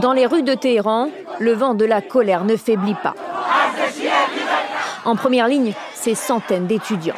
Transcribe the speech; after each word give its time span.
Dans 0.00 0.12
les 0.12 0.26
rues 0.26 0.42
de 0.42 0.54
Téhéran, 0.54 1.08
le 1.38 1.52
vent 1.52 1.74
de 1.74 1.84
la 1.84 2.00
colère 2.00 2.44
ne 2.44 2.56
faiblit 2.56 2.96
pas. 3.02 3.14
En 5.04 5.16
première 5.16 5.48
ligne, 5.48 5.72
ces 5.94 6.14
centaines 6.14 6.66
d'étudiants. 6.66 7.14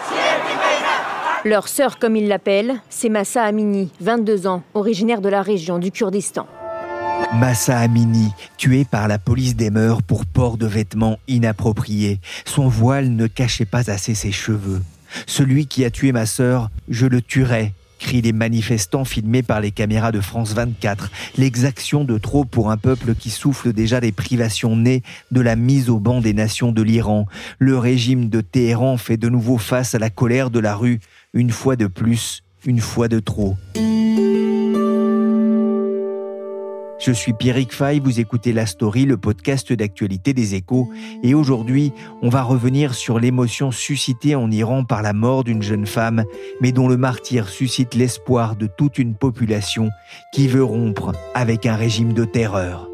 Leur 1.45 1.69
sœur, 1.69 1.99
comme 1.99 2.17
ils 2.17 2.29
l'appellent, 2.29 2.81
c'est 2.91 3.09
Massa 3.09 3.43
Amini, 3.45 3.91
22 4.01 4.47
ans, 4.47 4.63
originaire 4.75 5.21
de 5.21 5.29
la 5.29 5.43
région 5.43 5.79
du 5.79 5.91
Kurdistan. 5.91 6.47
Massa 7.35 7.79
Amini, 7.79 8.33
tué 8.57 8.85
par 8.85 9.09
la 9.09 9.19
police 9.19 9.57
des 9.57 9.71
mœurs 9.71 10.03
pour 10.03 10.27
port 10.27 10.57
de 10.57 10.67
vêtements 10.67 11.19
inappropriés. 11.29 12.21
Son 12.45 12.69
voile 12.69 13.11
ne 13.11 13.27
cachait 13.27 13.65
pas 13.65 13.91
assez 13.91 14.15
ses 14.15 14.33
cheveux. 14.33 14.83
Celui 15.27 15.67
qui 15.67 15.85
a 15.85 15.91
tué 15.91 16.13
ma 16.13 16.27
sœur, 16.27 16.71
je 16.89 17.07
le 17.07 17.23
tuerai, 17.23 17.73
crient 17.99 18.23
les 18.23 18.33
manifestants 18.33 19.05
filmés 19.05 19.43
par 19.43 19.61
les 19.61 19.71
caméras 19.71 20.13
de 20.13 20.21
France 20.21 20.55
24. 20.55 21.11
L'exaction 21.37 22.05
de 22.05 22.19
trop 22.19 22.45
pour 22.45 22.71
un 22.71 22.77
peuple 22.77 23.15
qui 23.15 23.31
souffle 23.31 23.73
déjà 23.73 24.01
des 24.01 24.13
privations 24.13 24.77
nées 24.77 25.03
de 25.31 25.41
la 25.41 25.57
mise 25.57 25.91
au 25.91 25.99
banc 25.99 26.21
des 26.21 26.35
nations 26.35 26.73
de 26.73 26.83
l'Iran. 26.83 27.27
Le 27.59 27.79
régime 27.79 28.29
de 28.29 28.41
Téhéran 28.41 28.97
fait 28.97 29.17
de 29.17 29.29
nouveau 29.29 29.59
face 29.59 29.95
à 29.95 29.99
la 29.99 30.11
colère 30.11 30.51
de 30.51 30.61
la 30.61 30.75
rue, 30.75 31.01
une 31.35 31.51
fois 31.51 31.77
de 31.77 31.87
plus, 31.87 32.43
une 32.65 32.81
fois 32.81 33.09
de 33.09 33.21
trop. 33.21 33.57
Je 36.99 37.13
suis 37.13 37.33
Pierrick 37.33 37.73
Fay, 37.73 38.01
vous 38.01 38.19
écoutez 38.19 38.53
La 38.53 38.67
Story, 38.67 39.05
le 39.05 39.17
podcast 39.17 39.73
d'actualité 39.73 40.35
des 40.35 40.57
échos, 40.57 40.89
et 41.23 41.33
aujourd'hui, 41.33 41.93
on 42.23 42.29
va 42.29 42.43
revenir 42.43 42.95
sur 42.95 43.21
l'émotion 43.21 43.71
suscitée 43.71 44.35
en 44.35 44.51
Iran 44.51 44.85
par 44.85 45.03
la 45.03 45.13
mort 45.13 45.45
d'une 45.45 45.63
jeune 45.63 45.87
femme, 45.87 46.25
mais 46.61 46.73
dont 46.73 46.89
le 46.89 46.97
martyr 46.97 47.49
suscite 47.49 47.95
l'espoir 47.95 48.57
de 48.57 48.67
toute 48.67 48.99
une 48.99 49.15
population 49.15 49.91
qui 50.33 50.49
veut 50.49 50.65
rompre 50.65 51.13
avec 51.35 51.67
un 51.67 51.77
régime 51.77 52.15
de 52.15 52.25
terreur. 52.25 52.88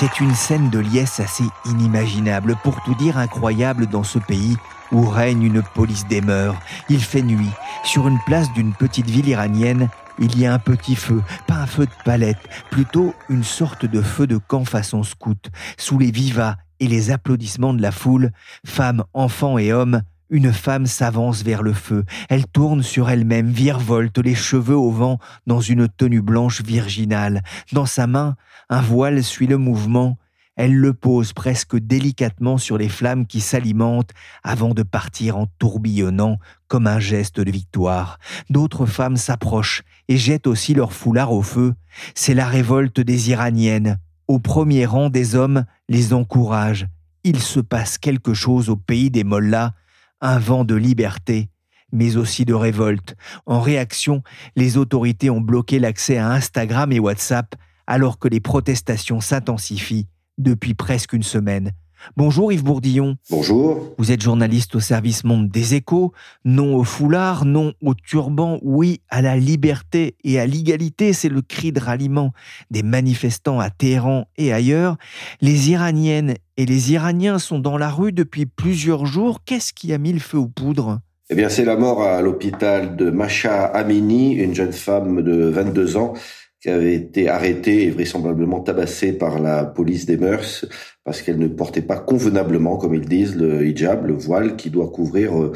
C'est 0.00 0.20
une 0.20 0.34
scène 0.34 0.70
de 0.70 0.78
liesse 0.78 1.20
assez 1.20 1.44
inimaginable, 1.66 2.56
pour 2.64 2.82
tout 2.84 2.94
dire 2.94 3.18
incroyable 3.18 3.86
dans 3.86 4.02
ce 4.02 4.18
pays 4.18 4.56
où 4.92 5.02
règne 5.06 5.42
une 5.42 5.62
police 5.62 6.06
des 6.06 6.22
mœurs. 6.22 6.56
Il 6.88 7.02
fait 7.02 7.20
nuit. 7.20 7.50
Sur 7.84 8.08
une 8.08 8.18
place 8.24 8.50
d'une 8.54 8.72
petite 8.72 9.10
ville 9.10 9.28
iranienne, 9.28 9.90
il 10.18 10.38
y 10.38 10.46
a 10.46 10.54
un 10.54 10.58
petit 10.58 10.96
feu, 10.96 11.22
pas 11.46 11.56
un 11.56 11.66
feu 11.66 11.84
de 11.84 11.92
palette, 12.02 12.38
plutôt 12.70 13.14
une 13.28 13.44
sorte 13.44 13.84
de 13.84 14.00
feu 14.00 14.26
de 14.26 14.38
camp 14.38 14.64
façon 14.64 15.02
scout. 15.02 15.50
Sous 15.76 15.98
les 15.98 16.10
vivas 16.10 16.56
et 16.78 16.88
les 16.88 17.10
applaudissements 17.10 17.74
de 17.74 17.82
la 17.82 17.92
foule, 17.92 18.32
femmes, 18.64 19.04
enfants 19.12 19.58
et 19.58 19.70
hommes, 19.70 20.00
une 20.30 20.52
femme 20.52 20.86
s'avance 20.86 21.42
vers 21.42 21.62
le 21.62 21.72
feu. 21.72 22.04
Elle 22.28 22.46
tourne 22.46 22.82
sur 22.82 23.10
elle-même, 23.10 23.48
virevolte, 23.48 24.18
les 24.18 24.34
cheveux 24.34 24.76
au 24.76 24.90
vent, 24.90 25.18
dans 25.46 25.60
une 25.60 25.88
tenue 25.88 26.22
blanche 26.22 26.62
virginale. 26.62 27.42
Dans 27.72 27.86
sa 27.86 28.06
main, 28.06 28.36
un 28.68 28.80
voile 28.80 29.22
suit 29.22 29.48
le 29.48 29.58
mouvement. 29.58 30.16
Elle 30.56 30.76
le 30.76 30.92
pose 30.92 31.32
presque 31.32 31.76
délicatement 31.76 32.58
sur 32.58 32.76
les 32.76 32.88
flammes 32.88 33.26
qui 33.26 33.40
s'alimentent 33.40 34.12
avant 34.42 34.74
de 34.74 34.82
partir 34.82 35.36
en 35.36 35.46
tourbillonnant 35.58 36.38
comme 36.68 36.86
un 36.86 36.98
geste 37.00 37.40
de 37.40 37.50
victoire. 37.50 38.18
D'autres 38.50 38.86
femmes 38.86 39.16
s'approchent 39.16 39.82
et 40.08 40.16
jettent 40.16 40.46
aussi 40.46 40.74
leur 40.74 40.92
foulard 40.92 41.32
au 41.32 41.42
feu. 41.42 41.74
C'est 42.14 42.34
la 42.34 42.46
révolte 42.46 43.00
des 43.00 43.30
Iraniennes. 43.30 43.98
Au 44.28 44.38
premier 44.38 44.86
rang 44.86 45.08
des 45.08 45.34
hommes 45.34 45.64
les 45.88 46.12
encouragent. 46.12 46.86
Il 47.24 47.40
se 47.40 47.60
passe 47.60 47.98
quelque 47.98 48.34
chose 48.34 48.68
au 48.68 48.76
pays 48.76 49.10
des 49.10 49.24
Mollahs 49.24 49.72
un 50.20 50.38
vent 50.38 50.64
de 50.64 50.74
liberté, 50.74 51.50
mais 51.92 52.16
aussi 52.16 52.44
de 52.44 52.54
révolte. 52.54 53.16
En 53.46 53.60
réaction, 53.60 54.22
les 54.56 54.76
autorités 54.76 55.30
ont 55.30 55.40
bloqué 55.40 55.78
l'accès 55.78 56.18
à 56.18 56.30
Instagram 56.30 56.92
et 56.92 57.00
WhatsApp 57.00 57.54
alors 57.86 58.18
que 58.18 58.28
les 58.28 58.40
protestations 58.40 59.20
s'intensifient 59.20 60.06
depuis 60.38 60.74
presque 60.74 61.12
une 61.12 61.22
semaine. 61.22 61.72
Bonjour 62.16 62.52
Yves 62.52 62.64
Bourdillon. 62.64 63.16
Bonjour. 63.30 63.94
Vous 63.98 64.12
êtes 64.12 64.22
journaliste 64.22 64.74
au 64.74 64.80
service 64.80 65.24
Monde 65.24 65.48
des 65.48 65.74
Échos. 65.74 66.12
Non 66.44 66.76
au 66.76 66.84
foulard, 66.84 67.44
non 67.44 67.72
au 67.82 67.94
turban, 67.94 68.58
oui 68.62 69.00
à 69.08 69.22
la 69.22 69.36
liberté 69.36 70.16
et 70.24 70.38
à 70.38 70.46
l'égalité, 70.46 71.12
c'est 71.12 71.28
le 71.28 71.42
cri 71.42 71.72
de 71.72 71.80
ralliement 71.80 72.32
des 72.70 72.82
manifestants 72.82 73.60
à 73.60 73.70
Téhéran 73.70 74.26
et 74.36 74.52
ailleurs. 74.52 74.96
Les 75.40 75.70
Iraniennes 75.70 76.34
et 76.56 76.66
les 76.66 76.92
Iraniens 76.92 77.38
sont 77.38 77.58
dans 77.58 77.78
la 77.78 77.90
rue 77.90 78.12
depuis 78.12 78.46
plusieurs 78.46 79.06
jours. 79.06 79.44
Qu'est-ce 79.44 79.72
qui 79.72 79.92
a 79.92 79.98
mis 79.98 80.12
le 80.12 80.20
feu 80.20 80.38
aux 80.38 80.48
poudres? 80.48 81.00
Eh 81.32 81.36
bien, 81.36 81.48
c'est 81.48 81.64
la 81.64 81.76
mort 81.76 82.02
à 82.02 82.20
l'hôpital 82.22 82.96
de 82.96 83.08
Masha 83.10 83.64
Amini, 83.64 84.32
une 84.32 84.54
jeune 84.54 84.72
femme 84.72 85.22
de 85.22 85.48
22 85.48 85.96
ans 85.96 86.14
qui 86.60 86.68
avait 86.68 86.94
été 86.94 87.28
arrêtée 87.28 87.84
et 87.84 87.90
vraisemblablement 87.90 88.60
tabassée 88.60 89.12
par 89.12 89.38
la 89.38 89.64
police 89.64 90.04
des 90.06 90.18
mœurs 90.18 90.66
parce 91.04 91.22
qu'elle 91.22 91.38
ne 91.38 91.48
portait 91.48 91.82
pas 91.82 91.98
convenablement, 91.98 92.76
comme 92.76 92.94
ils 92.94 93.08
disent, 93.08 93.34
le 93.34 93.66
hijab, 93.66 94.06
le 94.06 94.12
voile 94.12 94.56
qui 94.56 94.70
doit 94.70 94.90
couvrir 94.90 95.42
euh, 95.42 95.52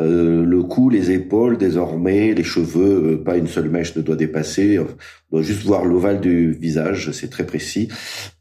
euh, 0.00 0.44
le 0.44 0.62
cou, 0.64 0.90
les 0.90 1.12
épaules, 1.12 1.56
désormais 1.56 2.34
les 2.34 2.42
cheveux, 2.42 3.12
euh, 3.12 3.24
pas 3.24 3.36
une 3.36 3.46
seule 3.46 3.70
mèche 3.70 3.96
ne 3.96 4.02
doit 4.02 4.16
dépasser, 4.16 4.78
on 4.78 4.86
doit 5.32 5.42
juste 5.42 5.62
voir 5.62 5.84
l'ovale 5.84 6.20
du 6.20 6.52
visage, 6.52 7.12
c'est 7.12 7.30
très 7.30 7.46
précis. 7.46 7.88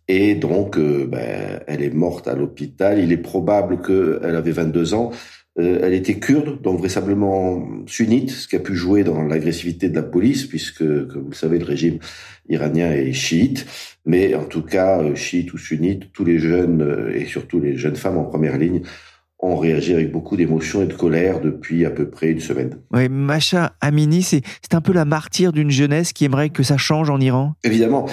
Et 0.09 0.35
donc, 0.35 0.79
ben, 0.79 1.59
elle 1.67 1.81
est 1.81 1.93
morte 1.93 2.29
à 2.29 2.33
l'hôpital. 2.33 2.97
Il 2.97 3.11
est 3.11 3.17
probable 3.17 3.81
qu'elle 3.81 4.35
avait 4.37 4.51
22 4.51 4.93
ans. 4.93 5.11
Euh, 5.59 5.79
elle 5.81 5.93
était 5.93 6.19
kurde, 6.19 6.61
donc 6.61 6.79
vraisemblablement 6.79 7.67
sunnite, 7.87 8.29
ce 8.29 8.47
qui 8.47 8.55
a 8.55 8.59
pu 8.59 8.75
jouer 8.75 9.03
dans 9.03 9.23
l'agressivité 9.23 9.89
de 9.89 9.95
la 9.95 10.03
police, 10.03 10.45
puisque, 10.45 10.79
comme 11.07 11.23
vous 11.23 11.29
le 11.31 11.35
savez, 11.35 11.57
le 11.57 11.65
régime 11.65 11.97
iranien 12.47 12.91
est 12.91 13.13
chiite. 13.13 13.65
Mais 14.05 14.35
en 14.35 14.45
tout 14.45 14.61
cas, 14.61 15.01
euh, 15.01 15.15
chiite 15.15 15.53
ou 15.53 15.57
sunnite, 15.57 16.13
tous 16.13 16.25
les 16.25 16.37
jeunes, 16.37 16.81
euh, 16.81 17.15
et 17.15 17.25
surtout 17.25 17.59
les 17.59 17.75
jeunes 17.75 17.95
femmes 17.95 18.17
en 18.17 18.25
première 18.25 18.57
ligne, 18.57 18.81
ont 19.39 19.55
réagi 19.55 19.93
avec 19.93 20.11
beaucoup 20.11 20.35
d'émotion 20.35 20.81
et 20.81 20.87
de 20.87 20.93
colère 20.93 21.41
depuis 21.41 21.85
à 21.85 21.91
peu 21.91 22.09
près 22.09 22.31
une 22.31 22.39
semaine. 22.39 22.79
Oui, 22.91 23.07
Macha 23.07 23.73
Amini, 23.81 24.23
c'est 24.23 24.41
un 24.73 24.81
peu 24.81 24.93
la 24.93 25.05
martyre 25.05 25.53
d'une 25.53 25.69
jeunesse 25.69 26.11
qui 26.11 26.25
aimerait 26.25 26.49
que 26.49 26.63
ça 26.63 26.77
change 26.77 27.11
en 27.11 27.19
Iran? 27.19 27.53
Évidemment. 27.63 28.07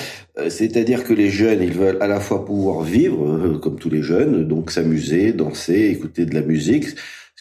C'est-à-dire 0.49 1.03
que 1.03 1.15
les 1.15 1.31
jeunes, 1.31 1.63
ils 1.63 1.73
veulent 1.73 1.97
à 2.03 2.09
la 2.09 2.21
fois 2.21 2.45
pouvoir 2.45 2.83
vivre, 2.83 3.59
comme 3.63 3.77
tous 3.77 3.89
les 3.89 4.03
jeunes, 4.03 4.47
donc 4.47 4.71
s'amuser, 4.71 5.33
danser, 5.33 5.87
écouter 5.87 6.27
de 6.27 6.35
la 6.35 6.43
musique, 6.43 6.89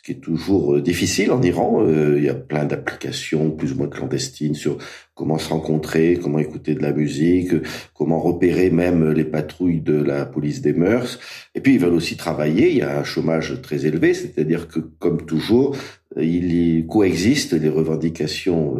qui 0.03 0.11
est 0.11 0.15
toujours 0.15 0.75
euh, 0.75 0.81
difficile 0.81 1.31
en 1.31 1.41
Iran. 1.41 1.81
Euh, 1.81 2.15
il 2.17 2.23
y 2.25 2.29
a 2.29 2.33
plein 2.33 2.65
d'applications 2.65 3.51
plus 3.51 3.71
ou 3.71 3.77
moins 3.77 3.87
clandestines 3.87 4.53
sur 4.53 4.77
comment 5.15 5.37
se 5.37 5.49
rencontrer, 5.49 6.19
comment 6.21 6.39
écouter 6.39 6.75
de 6.75 6.81
la 6.81 6.91
musique, 6.91 7.51
comment 7.93 8.19
repérer 8.19 8.69
même 8.69 9.11
les 9.11 9.23
patrouilles 9.23 9.81
de 9.81 9.95
la 9.95 10.25
police 10.25 10.61
des 10.61 10.73
mœurs. 10.73 11.19
Et 11.55 11.61
puis 11.61 11.75
ils 11.75 11.79
veulent 11.79 11.93
aussi 11.93 12.17
travailler. 12.17 12.69
Il 12.69 12.77
y 12.77 12.81
a 12.81 12.99
un 12.99 13.03
chômage 13.05 13.61
très 13.61 13.85
élevé, 13.85 14.13
c'est-à-dire 14.13 14.67
que 14.67 14.79
comme 14.79 15.25
toujours, 15.25 15.77
il 16.19 16.85
coexiste 16.87 17.53
les 17.53 17.69
revendications, 17.69 18.77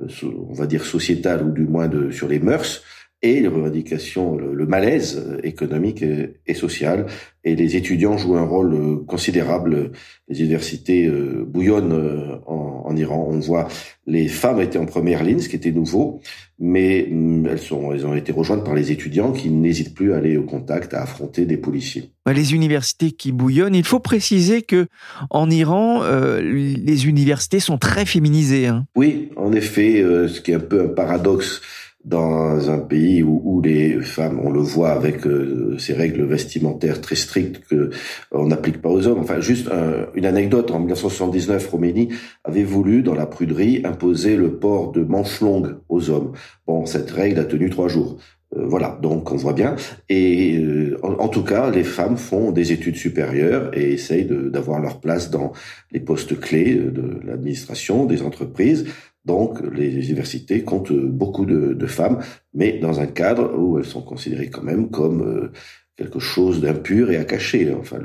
euh, 0.00 0.08
on 0.48 0.54
va 0.54 0.66
dire 0.66 0.84
sociétales 0.84 1.46
ou 1.46 1.52
du 1.52 1.66
moins 1.66 1.88
de, 1.88 2.10
sur 2.10 2.28
les 2.28 2.38
mœurs 2.38 2.82
et 3.22 3.40
les 3.40 3.48
revendications, 3.48 4.36
le, 4.36 4.66
malaise 4.66 5.38
économique 5.42 6.02
et, 6.02 6.54
social. 6.54 7.06
Et 7.44 7.54
les 7.54 7.76
étudiants 7.76 8.18
jouent 8.18 8.36
un 8.36 8.44
rôle 8.44 8.74
euh, 8.74 8.96
considérable. 9.06 9.92
Les 10.28 10.40
universités 10.40 11.06
euh, 11.06 11.44
bouillonnent 11.46 11.92
euh, 11.92 12.38
en, 12.46 12.82
en, 12.84 12.96
Iran. 12.96 13.28
On 13.30 13.38
voit 13.38 13.68
les 14.06 14.28
femmes 14.28 14.60
étaient 14.60 14.78
en 14.78 14.86
première 14.86 15.22
ligne, 15.22 15.38
ce 15.38 15.48
qui 15.48 15.56
était 15.56 15.70
nouveau, 15.70 16.20
mais 16.58 17.06
mm, 17.08 17.46
elles, 17.46 17.58
sont, 17.58 17.92
elles 17.92 18.04
ont 18.04 18.14
été 18.14 18.32
rejointes 18.32 18.64
par 18.64 18.74
les 18.74 18.90
étudiants 18.90 19.32
qui 19.32 19.50
n'hésitent 19.50 19.94
plus 19.94 20.12
à 20.12 20.16
aller 20.16 20.36
au 20.36 20.42
contact, 20.42 20.92
à 20.92 21.02
affronter 21.02 21.46
des 21.46 21.56
policiers. 21.56 22.10
Les 22.26 22.54
universités 22.54 23.12
qui 23.12 23.30
bouillonnent. 23.30 23.76
Il 23.76 23.84
faut 23.84 24.00
préciser 24.00 24.62
que 24.62 24.88
en 25.30 25.48
Iran, 25.48 26.02
les 26.40 27.06
universités 27.06 27.60
sont 27.60 27.78
très 27.78 28.04
féminisées. 28.04 28.66
Hein. 28.66 28.86
Oui, 28.96 29.30
en 29.36 29.52
effet, 29.52 30.02
ce 30.02 30.40
qui 30.40 30.50
est 30.50 30.56
un 30.56 30.60
peu 30.60 30.82
un 30.82 30.88
paradoxe 30.88 31.62
dans 32.06 32.70
un 32.70 32.78
pays 32.78 33.22
où, 33.22 33.60
les 33.60 34.00
femmes, 34.00 34.40
on 34.42 34.50
le 34.50 34.60
voit 34.60 34.90
avec 34.90 35.26
euh, 35.26 35.76
ces 35.78 35.92
règles 35.92 36.24
vestimentaires 36.24 37.00
très 37.00 37.16
strictes 37.16 37.66
que 37.66 37.90
on 38.30 38.46
n'applique 38.46 38.80
pas 38.80 38.88
aux 38.88 39.06
hommes. 39.08 39.18
Enfin, 39.18 39.40
juste 39.40 39.68
une 40.14 40.24
anecdote 40.24 40.70
en 40.70 40.78
1979, 40.78 41.68
Roménie 41.68 42.08
avait 42.44 42.62
voulu 42.62 43.02
dans 43.02 43.14
la 43.14 43.26
pruderie 43.26 43.82
imposer 43.84 44.36
le 44.36 44.56
port 44.58 44.92
de 44.92 45.02
manches 45.02 45.40
longues 45.40 45.76
aux 45.88 46.08
hommes. 46.10 46.32
Bon, 46.66 46.86
cette 46.86 47.10
règle 47.10 47.40
a 47.40 47.44
tenu 47.44 47.70
trois 47.70 47.88
jours. 47.88 48.18
Euh, 48.54 48.64
voilà, 48.66 48.98
donc 49.02 49.32
on 49.32 49.36
voit 49.36 49.52
bien. 49.52 49.76
Et 50.08 50.58
euh, 50.58 50.98
en, 51.02 51.28
tout 51.28 51.42
cas, 51.42 51.70
les 51.70 51.84
femmes 51.84 52.16
font 52.16 52.52
des 52.52 52.72
études 52.72 52.96
supérieures 52.96 53.76
et 53.76 53.92
essayent 53.92 54.26
d'avoir 54.26 54.80
leur 54.80 55.00
place 55.00 55.30
dans 55.30 55.52
les 55.90 56.00
postes 56.00 56.38
clés 56.38 56.74
de 56.74 57.20
l'administration, 57.24 58.06
des 58.06 58.22
entreprises. 58.22 58.86
Donc, 59.26 59.60
les 59.72 59.92
universités 60.08 60.62
comptent 60.62 60.92
beaucoup 60.92 61.46
de, 61.46 61.86
femmes, 61.86 62.20
mais 62.54 62.78
dans 62.78 63.00
un 63.00 63.06
cadre 63.06 63.58
où 63.58 63.78
elles 63.78 63.84
sont 63.84 64.02
considérées 64.02 64.50
quand 64.50 64.62
même 64.62 64.88
comme 64.90 65.22
euh, 65.22 65.52
quelque 65.96 66.20
chose 66.20 66.60
d'impur 66.60 67.10
et 67.10 67.16
à 67.16 67.24
cacher. 67.24 67.72
Enfin, 67.72 67.98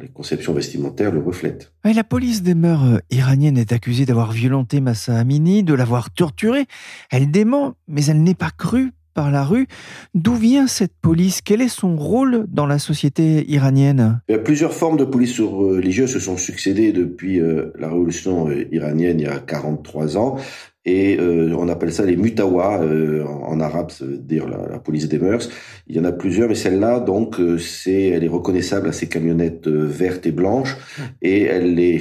les 0.00 0.08
conceptions 0.08 0.52
vestimentaires 0.52 1.12
le 1.12 1.20
reflètent. 1.20 1.72
la 1.84 2.04
police 2.04 2.42
des 2.42 2.54
mœurs 2.54 2.84
euh, 2.84 2.98
iraniennes 3.10 3.58
est 3.58 3.72
accusée 3.72 4.06
d'avoir 4.06 4.32
violenté 4.32 4.80
Massa 4.80 5.16
Amini, 5.16 5.62
de 5.62 5.74
l'avoir 5.74 6.10
torturée. 6.10 6.66
Elle 7.10 7.30
dément, 7.30 7.74
mais 7.86 8.04
elle 8.06 8.22
n'est 8.22 8.34
pas 8.34 8.50
crue 8.50 8.92
par 9.16 9.30
la 9.32 9.44
rue. 9.44 9.66
D'où 10.14 10.34
vient 10.34 10.66
cette 10.66 10.92
police? 11.00 11.40
Quel 11.40 11.62
est 11.62 11.68
son 11.68 11.96
rôle 11.96 12.44
dans 12.48 12.66
la 12.66 12.78
société 12.78 13.50
iranienne? 13.50 14.20
Plusieurs 14.44 14.74
formes 14.74 14.98
de 14.98 15.04
police 15.04 15.40
religieuse 15.40 16.12
se 16.12 16.20
sont 16.20 16.36
succédées 16.36 16.92
depuis 16.92 17.40
euh, 17.40 17.72
la 17.78 17.88
révolution 17.88 18.48
euh, 18.48 18.68
iranienne 18.70 19.18
il 19.18 19.24
y 19.24 19.28
a 19.28 19.38
43 19.38 20.18
ans. 20.18 20.36
Et 20.84 21.18
euh, 21.18 21.56
on 21.58 21.68
appelle 21.68 21.92
ça 21.92 22.04
les 22.04 22.14
mutawa 22.14 22.80
en, 23.26 23.58
arabe, 23.58 23.90
ça 23.90 24.04
veut 24.04 24.18
dire 24.18 24.46
la, 24.46 24.78
police 24.78 25.08
des 25.08 25.18
mœurs. 25.18 25.48
Il 25.88 25.96
y 25.96 25.98
en 25.98 26.04
a 26.04 26.12
plusieurs, 26.12 26.48
mais 26.48 26.54
celle-là, 26.54 27.00
donc, 27.00 27.40
c'est, 27.58 28.10
elle 28.10 28.22
est 28.22 28.28
reconnaissable 28.28 28.88
à 28.88 28.92
ces 28.92 29.08
camionnettes 29.08 29.66
vertes 29.66 30.26
et 30.26 30.30
blanches, 30.30 30.76
et 31.22 31.42
elle 31.42 31.80
est 31.80 31.98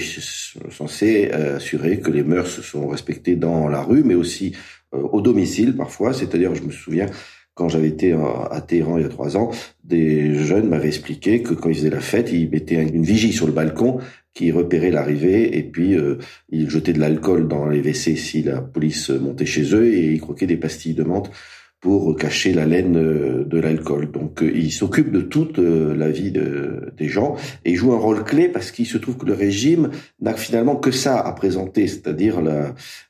censée 0.70 1.32
assurer 1.32 2.00
que 2.00 2.12
les 2.12 2.24
mœurs 2.24 2.62
sont 2.62 2.88
respectées 2.88 3.36
dans 3.36 3.68
la 3.68 3.82
rue, 3.82 4.04
mais 4.04 4.14
aussi 4.14 4.54
au 5.12 5.22
domicile 5.22 5.76
parfois. 5.76 6.14
C'est-à-dire, 6.14 6.56
je 6.56 6.64
me 6.64 6.72
souviens, 6.72 7.08
quand 7.54 7.70
j'avais 7.70 7.88
été 7.88 8.14
à 8.14 8.62
Téhéran 8.62 8.98
il 8.98 9.04
y 9.04 9.06
a 9.06 9.10
trois 9.10 9.38
ans, 9.38 9.50
des 9.84 10.36
jeunes 10.36 10.68
m'avaient 10.68 10.90
expliqué 10.90 11.42
que 11.42 11.54
quand 11.54 11.70
ils 11.70 11.76
faisaient 11.76 11.90
la 11.90 12.02
fête, 12.02 12.32
ils 12.32 12.50
mettaient 12.50 12.76
une 12.76 13.04
vigie 13.04 13.32
sur 13.32 13.48
le 13.48 13.54
balcon 13.54 14.00
qui 14.34 14.52
repérait 14.52 14.92
l'arrivée 14.92 15.58
et 15.58 15.64
puis 15.64 15.96
euh, 15.96 16.18
ils 16.50 16.70
jetaient 16.70 16.92
de 16.92 17.00
l'alcool 17.00 17.48
dans 17.48 17.68
les 17.68 17.80
WC 17.80 18.18
si 18.18 18.44
la 18.44 18.62
police 18.62 19.10
montait 19.10 19.46
chez 19.46 19.74
eux 19.74 19.94
et 19.94 20.12
ils 20.12 20.20
croquaient 20.20 20.46
des 20.46 20.58
pastilles 20.58 20.94
de 20.94 21.04
menthe 21.04 21.32
pour 21.86 22.16
cacher 22.16 22.52
la 22.52 22.66
laine 22.66 22.98
euh, 22.98 23.46
de 23.46 23.60
l'alcool. 23.60 24.12
Donc 24.12 24.42
euh, 24.42 24.52
il 24.56 24.72
s'occupe 24.72 25.12
de 25.12 25.22
toute 25.22 25.60
euh, 25.60 25.96
la 25.96 26.10
vie 26.10 26.32
des 26.32 27.08
gens 27.08 27.36
et 27.64 27.74
il 27.74 27.76
joue 27.76 27.94
un 27.94 28.00
rôle 28.00 28.24
clé 28.24 28.50
parce 28.50 28.72
qu'il 28.72 28.88
se 28.88 28.98
trouve 28.98 29.18
que 29.18 29.28
le 29.28 29.34
régime 29.34 29.92
n'a 30.20 30.34
finalement 30.34 30.78
que 30.78 30.90
ça 30.90 31.20
à 31.20 31.32
présenter, 31.34 31.86
c'est-à-dire 31.86 32.42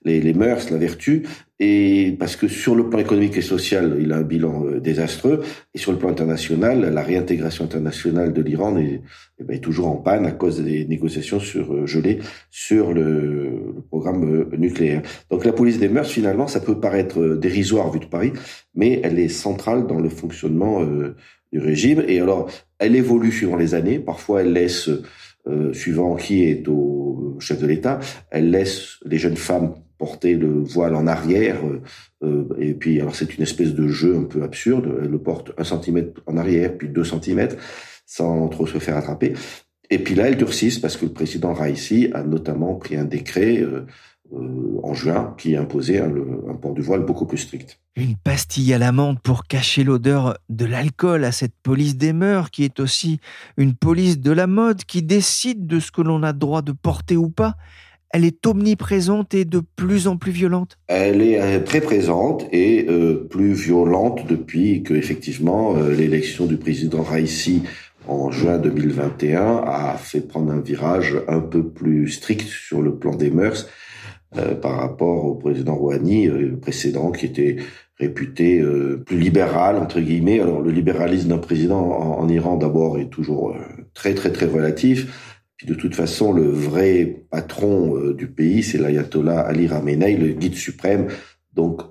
les, 0.04 0.20
les 0.20 0.34
mœurs, 0.34 0.70
la 0.72 0.78
vertu, 0.78 1.24
et 1.60 2.16
parce 2.20 2.36
que 2.36 2.48
sur 2.48 2.76
le 2.76 2.90
plan 2.90 3.00
économique 3.00 3.38
et 3.38 3.42
social, 3.42 3.98
il 4.00 4.12
a 4.12 4.18
un 4.18 4.24
bilan 4.24 4.66
désastreux, 4.82 5.42
et 5.74 5.78
sur 5.78 5.92
le 5.92 5.98
plan 5.98 6.10
international, 6.10 6.94
la 6.94 7.02
réintégration 7.02 7.64
internationale 7.64 8.34
de 8.34 8.42
l'Iran 8.42 8.78
est, 8.78 9.02
eh 9.40 9.44
ben, 9.44 9.56
est, 9.56 9.60
toujours 9.60 9.88
en 9.88 9.96
panne 9.96 10.26
à 10.26 10.32
cause 10.32 10.62
des 10.62 10.86
négociations 10.86 11.40
sur 11.40 11.88
gelées 11.88 12.20
sur 12.50 12.94
le, 12.94 13.84
programme 13.90 14.50
nucléaire. 14.58 15.02
Donc 15.30 15.46
la 15.46 15.54
police 15.54 15.80
des 15.80 15.90
mœurs, 15.90 16.10
finalement, 16.10 16.48
ça 16.48 16.60
peut 16.60 16.80
paraître 16.80 17.36
dérisoire 17.36 17.92
vu 17.92 18.00
de 18.00 18.06
Paris, 18.06 18.34
mais 18.74 19.00
elle 19.04 19.20
est 19.20 19.30
centrale 19.30 19.88
dans 19.88 20.00
le 20.00 20.10
fonctionnement 20.10 20.82
euh, 20.82 21.16
du 21.52 21.60
régime. 21.60 22.04
Et 22.08 22.20
alors, 22.20 22.50
elle 22.80 22.96
évolue 22.96 23.32
suivant 23.32 23.56
les 23.56 23.74
années. 23.74 24.00
Parfois, 24.00 24.42
elle 24.42 24.54
laisse, 24.54 24.90
euh, 25.48 25.74
suivant 25.74 26.16
qui 26.16 26.44
est 26.44 26.68
au 26.68 27.38
chef 27.40 27.60
de 27.60 27.68
l'État, 27.68 28.00
elle 28.32 28.52
laisse 28.52 28.98
les 29.06 29.18
jeunes 29.18 29.38
femmes 29.38 29.74
porter 29.98 30.36
le 30.36 30.62
voile 30.64 30.96
en 30.96 31.08
arrière. 31.08 31.58
Euh, 32.24 32.46
et 32.60 32.74
puis, 32.74 33.00
alors 33.00 33.16
c'est 33.16 33.36
une 33.38 33.44
espèce 33.44 33.74
de 33.74 33.88
jeu 33.88 34.16
un 34.18 34.24
peu 34.24 34.44
absurde. 34.44 35.00
Elle 35.02 35.10
le 35.10 35.20
porte 35.20 35.52
un 35.58 35.64
centimètre 35.64 36.22
en 36.26 36.38
arrière, 36.38 36.78
puis 36.78 36.90
deux 36.90 37.04
centimètres, 37.04 37.58
sans 38.06 38.48
trop 38.50 38.68
se 38.68 38.80
faire 38.80 38.98
attraper. 38.98 39.34
Et 39.90 40.00
puis 40.00 40.16
là, 40.16 40.28
elle 40.28 40.38
durcissent 40.38 40.80
parce 40.80 40.98
que 40.98 41.06
le 41.06 41.14
président 41.14 41.54
Raisi 41.54 42.10
a 42.14 42.24
notamment 42.24 42.76
pris 42.76 42.96
un 42.96 43.06
décret 43.06 43.64
euh, 44.34 44.80
en 44.82 44.94
juin 44.94 45.36
qui 45.38 45.56
imposait 45.56 46.02
un, 46.02 46.10
un, 46.50 46.56
port 46.56 46.74
du 46.74 46.82
voile 46.82 47.06
beaucoup 47.06 47.28
plus 47.28 47.38
strict. 47.38 47.80
Une 47.96 48.16
pastille 48.16 48.74
à 48.74 48.80
l'amande 48.80 49.20
pour 49.22 49.44
cacher 49.46 49.84
l'odeur 49.84 50.38
de 50.50 50.66
l'alcool 50.66 51.24
à 51.24 51.32
cette 51.32 51.54
police 51.62 51.96
des 51.96 52.12
mœurs 52.12 52.50
qui 52.50 52.64
est 52.64 52.80
aussi 52.80 53.20
une 53.58 53.76
police 53.76 54.20
de 54.20 54.32
la 54.32 54.48
mode 54.48 54.84
qui 54.84 55.04
décide 55.04 55.68
de 55.68 55.80
ce 55.80 55.92
que 55.92 56.02
l'on 56.02 56.24
a 56.24 56.34
droit 56.34 56.64
de 56.64 56.72
porter 56.72 57.18
ou 57.18 57.30
pas. 57.30 57.56
Elle 58.16 58.24
est 58.24 58.48
omniprésente 58.48 59.34
et 59.34 59.44
de 59.44 59.62
plus 59.76 60.08
en 60.08 60.16
plus 60.16 60.32
violente. 60.32 60.78
Elle 60.88 61.22
est 61.22 61.42
euh, 61.42 61.60
très 61.60 61.82
présente 61.82 62.48
et 62.54 62.86
euh, 62.88 63.28
plus 63.30 63.52
violente 63.52 64.26
depuis 64.26 64.84
que 64.84 64.94
effectivement 64.94 65.76
l'élection 65.76 66.46
du 66.46 66.56
président 66.56 67.04
Raisi 67.04 67.64
en 68.08 68.32
juin 68.32 68.58
2021 68.58 69.64
a 69.66 69.98
fait 69.98 70.22
prendre 70.22 70.54
un 70.54 70.62
virage 70.62 71.18
un 71.28 71.42
peu 71.42 71.68
plus 71.68 72.08
strict 72.08 72.48
sur 72.48 72.82
le 72.82 72.96
plan 72.96 73.16
des 73.16 73.32
mœurs 73.32 73.68
euh, 74.38 74.54
par 74.54 74.80
rapport 74.80 75.24
au 75.26 75.36
président 75.36 75.76
Rouhani 75.76 76.28
euh, 76.28 76.58
précédent 76.62 77.12
qui 77.12 77.26
était 77.26 77.58
réputé 77.98 78.60
euh, 78.60 79.02
plus 79.06 79.18
libéral 79.18 79.78
entre 79.78 80.02
guillemets. 80.02 80.42
Alors 80.42 80.62
le 80.62 80.72
libéralisme 80.72 81.30
d'un 81.30 81.38
président 81.38 81.80
en, 81.80 82.28
Iran 82.28 82.58
d'abord 82.58 83.00
est 83.00 83.10
toujours 83.10 83.56
très 83.94 84.14
très 84.14 84.32
très 84.32 84.48
relatif. 84.48 85.35
Puis 85.58 85.68
de 85.68 85.74
toute 85.74 85.96
façon, 85.96 86.34
le 86.34 86.50
vrai 86.50 87.26
patron 87.30 88.12
du 88.12 88.28
pays, 88.28 88.62
c'est 88.62 88.78
l'ayatollah 88.78 89.40
Ali 89.40 89.68
Khamenei, 89.70 90.18
le 90.18 90.34
guide 90.34 90.56
suprême. 90.56 91.08
Donc 91.54 91.82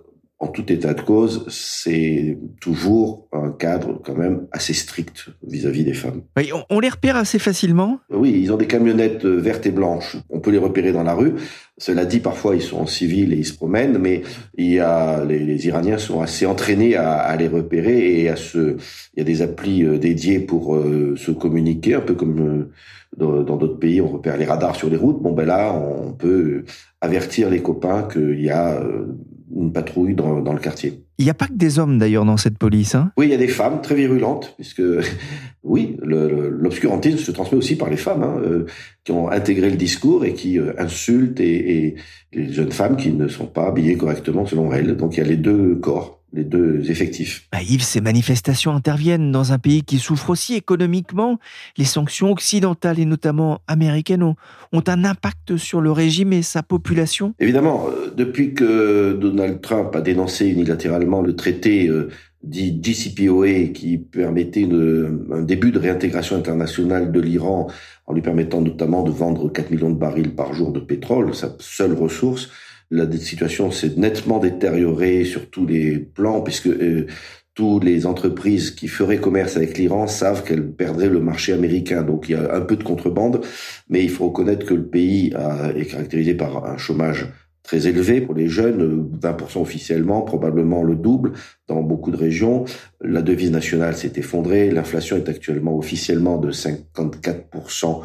en 0.41 0.49
tout 0.49 0.71
état 0.71 0.95
de 0.95 1.01
cause, 1.01 1.47
c'est 1.49 2.37
toujours 2.61 3.29
un 3.33 3.51
cadre 3.51 4.01
quand 4.05 4.17
même 4.17 4.47
assez 4.51 4.75
strict 4.75 5.29
vis-à-vis 5.47 5.85
des 5.85 5.95
femmes. 5.95 6.23
on, 6.69 6.81
les 6.81 6.89
repère 6.89 7.17
assez 7.17 7.39
facilement 7.39 8.01
Oui, 8.11 8.41
ils 8.43 8.53
ont 8.53 8.57
des 8.57 8.67
camionnettes 8.67 9.25
vertes 9.25 9.65
et 9.67 9.71
blanches. 9.71 10.17
On 10.31 10.41
peut 10.41 10.51
les 10.51 10.59
repérer 10.59 10.93
dans 10.93 11.05
la 11.05 11.15
rue. 11.15 11.35
Cela 11.79 12.05
dit, 12.05 12.19
parfois 12.19 12.57
ils 12.57 12.63
sont 12.63 12.79
en 12.79 12.87
civil 12.87 13.33
et 13.33 13.37
ils 13.37 13.47
se 13.47 13.55
promènent, 13.55 13.99
mais 13.99 14.23
il 14.59 14.73
y 14.73 14.81
a 14.81 15.25
les, 15.25 15.67
Iraniens 15.67 15.99
sont 15.99 16.21
assez 16.21 16.47
entraînés 16.47 16.97
à, 16.97 17.35
les 17.37 17.49
repérer 17.49 18.21
et 18.21 18.29
à 18.29 18.37
se. 18.37 18.77
Il 19.15 19.19
y 19.19 19.21
a 19.21 19.25
des 19.25 19.41
applis 19.41 19.85
euh, 19.85 19.99
dédiées 19.99 20.41
pour 20.41 20.75
euh, 20.75 21.15
se 21.17 21.31
communiquer, 21.31 21.95
un 21.95 22.01
peu 22.01 22.15
comme 22.15 22.71
euh, 23.19 23.45
dans 23.45 23.57
d'autres 23.57 23.79
pays, 23.79 24.01
on 24.01 24.09
repère 24.09 24.37
les 24.37 24.45
radars 24.45 24.75
sur 24.75 24.91
les 24.91 24.97
routes. 24.97 25.23
Bon 25.23 25.33
ben 25.33 25.47
là, 25.47 25.73
on 25.73 26.13
peut 26.13 26.65
avertir 27.01 27.49
les 27.49 27.63
copains 27.63 28.03
qu'il 28.03 28.41
y 28.41 28.51
a 28.51 28.83
une 29.55 29.73
patrouille 29.73 30.15
dans, 30.15 30.41
dans 30.41 30.53
le 30.53 30.59
quartier. 30.59 31.05
Il 31.19 31.25
n'y 31.25 31.31
a 31.31 31.35
pas 31.35 31.47
que 31.47 31.55
des 31.55 31.79
hommes 31.79 31.99
d'ailleurs 31.99 32.25
dans 32.25 32.37
cette 32.37 32.59
police. 32.59 32.95
Hein? 32.95 33.13
Oui, 33.17 33.27
il 33.27 33.31
y 33.31 33.35
a 33.35 33.39
des 33.39 33.49
femmes 33.49 33.81
très 33.83 33.95
virulentes, 33.95 34.55
puisque 34.57 34.83
oui, 35.63 35.97
l'obscurantisme 36.03 37.19
se 37.19 37.31
transmet 37.31 37.59
aussi 37.59 37.77
par 37.77 37.89
les 37.89 37.97
femmes 37.97 38.23
hein, 38.23 38.41
euh, 38.45 38.67
qui 39.05 39.13
ont 39.13 39.31
intégré 39.31 39.71
le 39.71 39.77
discours 39.77 40.25
et 40.25 40.35
qui 40.35 40.59
euh, 40.59 40.73
insultent 40.79 41.41
et, 41.41 41.87
et, 41.87 41.95
les 42.33 42.53
jeunes 42.53 42.73
femmes 42.73 42.97
qui 42.97 43.13
ne 43.13 43.29
sont 43.29 43.47
pas 43.47 43.69
habillées 43.69 43.97
correctement 43.97 44.45
selon 44.45 44.73
elles. 44.73 44.97
Donc 44.97 45.17
il 45.17 45.21
y 45.21 45.23
a 45.23 45.29
les 45.29 45.37
deux 45.37 45.77
corps 45.77 46.24
les 46.35 46.45
deux 46.45 46.91
effectifs. 46.91 47.47
Bah 47.53 47.63
Yves, 47.63 47.83
ces 47.83 48.01
manifestations 48.01 48.73
interviennent 48.73 49.31
dans 49.31 49.53
un 49.53 49.59
pays 49.59 49.83
qui 49.83 49.99
souffre 49.99 50.31
aussi 50.31 50.55
économiquement. 50.55 51.39
Les 51.79 51.85
sanctions 51.85 52.31
occidentales 52.31 52.99
et 52.99 53.05
notamment 53.05 53.61
américaines 53.69 54.23
ont, 54.23 54.35
un 54.87 55.05
impact 55.05 55.57
sur 55.57 55.81
le 55.81 55.91
régime 55.93 56.33
et 56.33 56.43
sa 56.43 56.63
population 56.63 57.35
Évidemment, 57.39 57.87
euh, 57.89 58.13
depuis 58.15 58.53
que 58.53 59.17
Donald 59.19 59.61
Trump 59.61 59.95
a 59.97 60.01
dénoncé 60.01 60.49
unilatéralement 60.49 61.23
le 61.23 61.37
traité 61.37 61.89
euh, 61.89 62.11
dit 62.43 62.79
JCPOA 62.83 63.73
qui 63.73 63.97
permettait 63.97 64.69
un 65.33 65.43
début 65.43 65.71
de 65.71 65.79
réintégration 65.79 66.37
internationale 66.37 67.13
de 67.13 67.21
l'Iran 67.21 67.69
en 68.07 68.13
lui 68.13 68.21
permettant 68.21 68.61
notamment 68.61 69.03
de 69.03 69.11
vendre 69.11 69.51
4 69.51 69.71
millions 69.71 69.91
de 69.91 69.99
barils 69.99 70.35
par 70.35 70.53
jour 70.53 70.73
de 70.73 70.81
pétrole, 70.81 71.35
sa 71.35 71.57
seule 71.59 71.95
ressource, 71.95 72.51
la 72.95 73.11
situation 73.11 73.71
s'est 73.71 73.95
nettement 73.97 74.39
détériorée 74.39 75.25
sur 75.25 75.51
tous 75.51 75.67
les 75.67 75.99
plans, 75.99 76.41
puisque 76.41 76.69
euh, 76.69 77.07
toutes 77.55 77.85
les 77.85 78.07
entreprises 78.07 78.71
qui 78.71 78.89
feraient 78.89 79.19
commerce 79.19 79.57
avec 79.57 79.79
l'Iran 79.79 80.07
savent 80.07 80.43
qu'elles 80.45 80.73
perdraient 80.73 81.09
le 81.09 81.21
marché 81.21 81.53
américain. 81.53 82.03
Donc 82.03 82.29
il 82.29 82.33
y 82.33 82.35
a 82.35 82.55
un 82.55 82.61
peu 82.61 82.77
de 82.77 82.83
contrebande, 82.83 83.41
mais 83.89 84.03
il 84.03 84.11
faut 84.11 84.27
reconnaître 84.27 84.67
que 84.67 84.75
le 84.75 84.87
pays 84.87 85.33
est 85.77 85.85
caractérisé 85.87 86.35
par 86.35 86.65
un 86.67 86.77
chômage 86.77 87.29
très 87.65 87.89
élevé 87.89 88.21
pour 88.21 88.35
les 88.35 88.47
jeunes, 88.47 89.09
20% 89.21 89.61
officiellement, 89.61 90.23
probablement 90.23 90.83
le 90.83 90.95
double 90.95 91.33
dans 91.67 91.81
beaucoup 91.81 92.11
de 92.11 92.17
régions. 92.17 92.65
La 93.01 93.23
devise 93.23 93.51
nationale 93.51 93.97
s'est 93.97 94.13
effondrée, 94.17 94.71
l'inflation 94.71 95.17
est 95.17 95.29
actuellement 95.29 95.77
officiellement 95.77 96.37
de 96.39 96.53
54% 96.53 98.03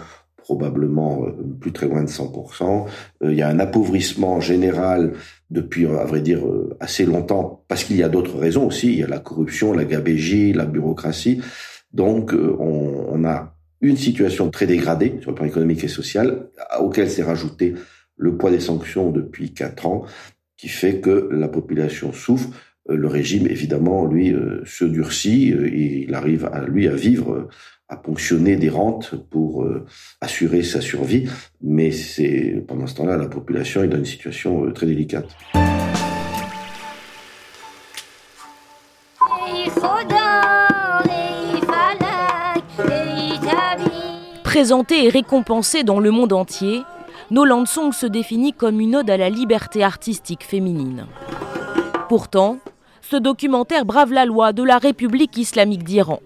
probablement 0.49 1.27
plus 1.61 1.71
très 1.71 1.87
loin 1.87 2.01
de 2.01 2.09
100%. 2.09 2.87
il 3.21 3.35
y 3.35 3.43
a 3.43 3.49
un 3.49 3.59
appauvrissement 3.59 4.41
général 4.41 5.13
depuis, 5.51 5.85
à 5.85 6.05
vrai 6.05 6.21
dire, 6.21 6.41
assez 6.79 7.05
longtemps, 7.05 7.63
parce 7.67 7.83
qu'il 7.83 7.97
y 7.97 8.01
a 8.01 8.09
d'autres 8.09 8.39
raisons 8.39 8.65
aussi. 8.65 8.87
Il 8.87 8.97
y 8.97 9.03
a 9.03 9.07
la 9.07 9.19
corruption, 9.19 9.73
la 9.73 9.85
gabégie, 9.85 10.51
la 10.51 10.65
bureaucratie. 10.65 11.39
Donc, 11.93 12.33
on, 12.33 13.05
on 13.11 13.25
a 13.25 13.53
une 13.81 13.95
situation 13.95 14.49
très 14.49 14.65
dégradée 14.65 15.19
sur 15.21 15.29
le 15.29 15.35
plan 15.35 15.45
économique 15.45 15.83
et 15.83 15.87
social, 15.87 16.49
auquel 16.79 17.11
s'est 17.11 17.21
rajouté 17.21 17.75
le 18.17 18.35
poids 18.35 18.49
des 18.49 18.59
sanctions 18.59 19.11
depuis 19.11 19.53
quatre 19.53 19.85
ans, 19.85 20.05
qui 20.57 20.67
fait 20.67 20.99
que 20.99 21.29
la 21.31 21.47
population 21.47 22.11
souffre. 22.11 22.49
Euh, 22.89 22.95
le 22.95 23.07
régime, 23.07 23.47
évidemment, 23.47 24.05
lui, 24.05 24.33
euh, 24.33 24.61
se 24.65 24.85
durcit 24.85 25.53
euh, 25.53 25.69
il 25.69 26.13
arrive 26.13 26.45
à 26.51 26.65
lui 26.65 26.87
à 26.87 26.95
vivre, 26.95 27.47
à 27.87 27.95
ponctionner 27.97 28.55
des 28.55 28.69
rentes 28.69 29.15
pour 29.29 29.67
assurer 30.21 30.61
sa 30.61 30.79
survie. 30.79 31.27
Mais 31.63 31.91
c'est 31.91 32.63
pendant 32.67 32.85
ce 32.85 32.95
temps-là, 32.95 33.17
la 33.17 33.27
population 33.27 33.83
est 33.83 33.87
dans 33.87 33.97
une 33.97 34.05
situation 34.05 34.71
très 34.71 34.85
délicate. 34.85 35.35
Présentée 44.43 45.05
et 45.05 45.09
récompensée 45.09 45.83
dans 45.83 45.99
le 45.99 46.11
monde 46.11 46.33
entier, 46.33 46.81
Noland 47.31 47.65
Song 47.65 47.91
se 47.91 48.05
définit 48.05 48.53
comme 48.53 48.79
une 48.79 48.97
ode 48.97 49.09
à 49.09 49.17
la 49.17 49.29
liberté 49.29 49.83
artistique 49.83 50.43
féminine. 50.43 51.07
Pourtant, 52.07 52.59
ce 53.09 53.15
documentaire 53.15 53.85
brave 53.85 54.13
la 54.13 54.25
loi 54.25 54.53
de 54.53 54.61
la 54.61 54.77
République 54.77 55.35
islamique 55.37 55.83
d'Iran. 55.83 56.19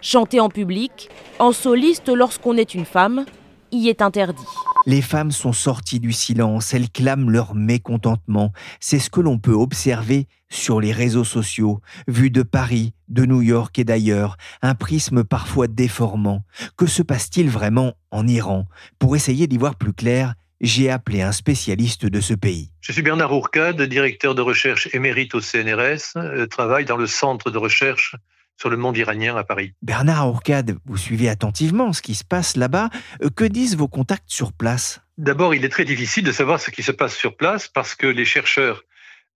Chanter 0.00 0.40
en 0.40 0.48
public, 0.48 1.10
en 1.38 1.52
soliste 1.52 2.08
lorsqu'on 2.08 2.56
est 2.56 2.74
une 2.74 2.86
femme, 2.86 3.26
y 3.72 3.88
est 3.88 4.00
interdit. 4.00 4.42
Les 4.86 5.02
femmes 5.02 5.32
sont 5.32 5.52
sorties 5.52 6.00
du 6.00 6.12
silence, 6.12 6.72
elles 6.72 6.88
clament 6.88 7.28
leur 7.28 7.54
mécontentement. 7.54 8.52
C'est 8.80 8.98
ce 8.98 9.10
que 9.10 9.20
l'on 9.20 9.38
peut 9.38 9.52
observer 9.52 10.26
sur 10.48 10.80
les 10.80 10.92
réseaux 10.92 11.24
sociaux, 11.24 11.80
vus 12.08 12.30
de 12.30 12.42
Paris, 12.42 12.94
de 13.08 13.26
New 13.26 13.42
York 13.42 13.78
et 13.78 13.84
d'ailleurs, 13.84 14.38
un 14.62 14.74
prisme 14.74 15.24
parfois 15.24 15.66
déformant. 15.66 16.42
Que 16.78 16.86
se 16.86 17.02
passe-t-il 17.02 17.50
vraiment 17.50 17.92
en 18.10 18.26
Iran? 18.26 18.64
Pour 18.98 19.14
essayer 19.14 19.46
d'y 19.46 19.58
voir 19.58 19.76
plus 19.76 19.92
clair, 19.92 20.34
j'ai 20.60 20.90
appelé 20.90 21.22
un 21.22 21.32
spécialiste 21.32 22.06
de 22.06 22.20
ce 22.20 22.34
pays. 22.34 22.70
Je 22.80 22.92
suis 22.92 23.02
Bernard 23.02 23.32
Ourcade, 23.32 23.80
directeur 23.82 24.34
de 24.34 24.42
recherche 24.42 24.88
émérite 24.92 25.34
au 25.34 25.40
CNRS, 25.40 26.16
euh, 26.16 26.46
travaille 26.46 26.84
dans 26.84 26.96
le 26.96 27.06
centre 27.06 27.50
de 27.50 27.58
recherche 27.58 28.16
sur 28.56 28.70
le 28.70 28.76
monde 28.76 28.96
iranien 28.96 29.36
à 29.36 29.44
Paris. 29.44 29.72
Bernard 29.82 30.28
Ourcade, 30.28 30.76
vous 30.84 30.96
suivez 30.96 31.28
attentivement 31.28 31.92
ce 31.92 32.02
qui 32.02 32.14
se 32.14 32.24
passe 32.24 32.56
là-bas. 32.56 32.90
Euh, 33.22 33.30
que 33.30 33.44
disent 33.44 33.76
vos 33.76 33.88
contacts 33.88 34.28
sur 34.30 34.52
place? 34.52 35.00
D'abord, 35.18 35.54
il 35.54 35.64
est 35.64 35.68
très 35.68 35.84
difficile 35.84 36.24
de 36.24 36.32
savoir 36.32 36.60
ce 36.60 36.70
qui 36.70 36.82
se 36.82 36.92
passe 36.92 37.16
sur 37.16 37.36
place 37.36 37.68
parce 37.68 37.94
que 37.94 38.06
les 38.06 38.24
chercheurs 38.24 38.82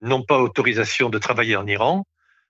n'ont 0.01 0.23
pas 0.23 0.39
autorisation 0.39 1.09
de 1.09 1.17
travailler 1.17 1.55
en 1.55 1.67
Iran. 1.67 2.05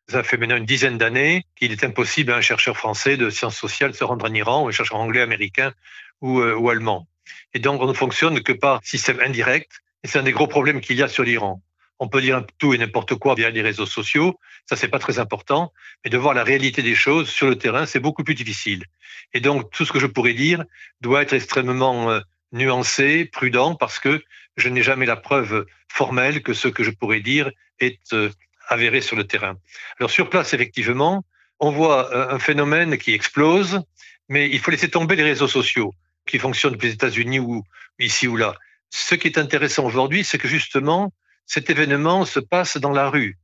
Ça 0.08 0.24
fait 0.24 0.38
maintenant 0.38 0.58
une 0.58 0.66
dizaine 0.66 0.98
d'années 0.98 1.46
qu'il 1.56 1.72
est 1.72 1.84
impossible 1.84 2.32
à 2.32 2.38
un 2.38 2.42
chercheur 2.42 2.76
français 2.76 3.18
de 3.18 3.30
sciences 3.30 3.58
sociales 3.58 3.92
de 3.92 3.96
se 3.96 4.04
rendre 4.04 4.26
en 4.26 4.34
Iran, 4.34 4.64
ou 4.64 4.68
un 4.68 4.72
chercheur 4.72 4.98
anglais, 5.00 5.22
américain 5.22 5.74
ou, 6.22 6.40
euh, 6.40 6.56
ou 6.56 6.70
allemand. 6.70 7.08
Et 7.54 7.60
donc, 7.60 7.82
on 7.82 7.88
ne 7.88 7.94
fonctionne 7.94 8.42
que 8.42 8.54
par 8.54 8.80
système 8.84 9.20
indirect. 9.20 9.72
Et 10.04 10.08
c'est 10.08 10.20
un 10.20 10.24
des 10.24 10.32
gros 10.32 10.48
problèmes 10.48 10.82
qu'il 10.82 10.98
y 10.98 11.04
a 11.04 11.08
sur 11.08 11.24
l'Iran 11.24 11.62
on 12.00 12.08
peut 12.08 12.22
dire 12.22 12.44
tout 12.58 12.74
et 12.74 12.78
n'importe 12.78 13.16
quoi 13.16 13.36
via 13.36 13.50
les 13.50 13.62
réseaux 13.62 13.86
sociaux, 13.86 14.40
ça 14.66 14.76
c'est 14.76 14.88
pas 14.88 15.00
très 15.00 15.20
important, 15.20 15.74
mais 16.04 16.10
de 16.10 16.18
voir 16.18 16.34
la 16.34 16.44
réalité 16.44 16.82
des 16.82 16.96
choses 16.96 17.30
sur 17.30 17.48
le 17.48 17.58
terrain, 17.58 17.86
c'est 17.86 18.00
beaucoup 18.00 18.24
plus 18.24 18.36
difficile. 18.36 18.86
Et 19.34 19.42
donc 19.42 19.70
tout 19.72 19.86
ce 19.86 19.92
que 19.92 20.00
je 20.00 20.08
pourrais 20.08 20.34
dire 20.34 20.64
doit 21.02 21.22
être 21.22 21.34
extrêmement 21.34 22.10
euh, 22.10 22.22
nuancé, 22.54 23.26
prudent, 23.26 23.76
parce 23.76 24.00
que 24.00 24.24
je 24.56 24.70
n'ai 24.70 24.82
jamais 24.82 25.06
la 25.06 25.18
preuve 25.18 25.66
formelle 25.90 26.42
que 26.42 26.54
ce 26.54 26.70
que 26.70 26.84
je 26.84 26.92
pourrais 26.92 27.20
dire 27.20 27.52
est 27.80 28.14
euh, 28.14 28.30
avéré 28.70 29.02
sur 29.02 29.18
le 29.18 29.26
terrain. 29.26 29.58
Alors 30.00 30.10
sur 30.10 30.30
place, 30.30 30.54
effectivement, 30.54 31.26
on 31.60 31.72
voit 31.72 32.14
euh, 32.14 32.34
un 32.34 32.40
phénomène 32.40 32.98
qui 32.98 33.14
explose, 33.14 33.82
mais 34.30 34.50
il 34.50 34.60
faut 34.60 34.72
laisser 34.72 34.90
tomber 34.90 35.18
les 35.18 35.24
réseaux 35.24 35.48
sociaux 35.48 35.94
qui 36.30 36.40
fonctionnent 36.40 36.78
les 36.82 36.92
États-Unis 36.92 37.40
ou 37.40 37.64
ici 38.00 38.28
ou 38.28 38.38
là. 38.38 38.56
Ce 38.90 39.16
qui 39.16 39.28
est 39.28 39.38
intéressant 39.38 39.86
aujourd'hui, 39.86 40.24
c'est 40.24 40.38
que 40.38 40.48
justement, 40.48 41.14
cet 41.46 41.70
événement 41.70 42.26
se 42.26 42.40
passe 42.40 42.78
dans 42.78 42.92
la 42.92 43.10
rue. 43.10 43.38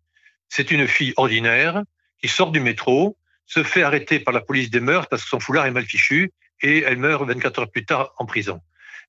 C'est 0.49 0.71
une 0.71 0.87
fille 0.87 1.13
ordinaire 1.17 1.83
qui 2.21 2.27
sort 2.27 2.51
du 2.51 2.59
métro, 2.59 3.17
se 3.45 3.63
fait 3.63 3.83
arrêter 3.83 4.19
par 4.19 4.33
la 4.33 4.41
police 4.41 4.69
des 4.69 4.79
mœurs 4.79 5.07
parce 5.07 5.23
que 5.23 5.29
son 5.29 5.39
foulard 5.39 5.65
est 5.65 5.71
mal 5.71 5.85
fichu 5.85 6.31
et 6.61 6.81
elle 6.83 6.97
meurt 6.97 7.27
24 7.27 7.59
heures 7.59 7.71
plus 7.71 7.85
tard 7.85 8.13
en 8.17 8.25
prison. 8.25 8.61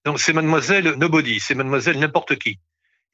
Donc 0.04 0.20
c'est 0.20 0.32
mademoiselle 0.32 0.94
nobody, 0.96 1.40
c'est 1.40 1.54
mademoiselle 1.54 1.98
n'importe 1.98 2.36
qui. 2.36 2.58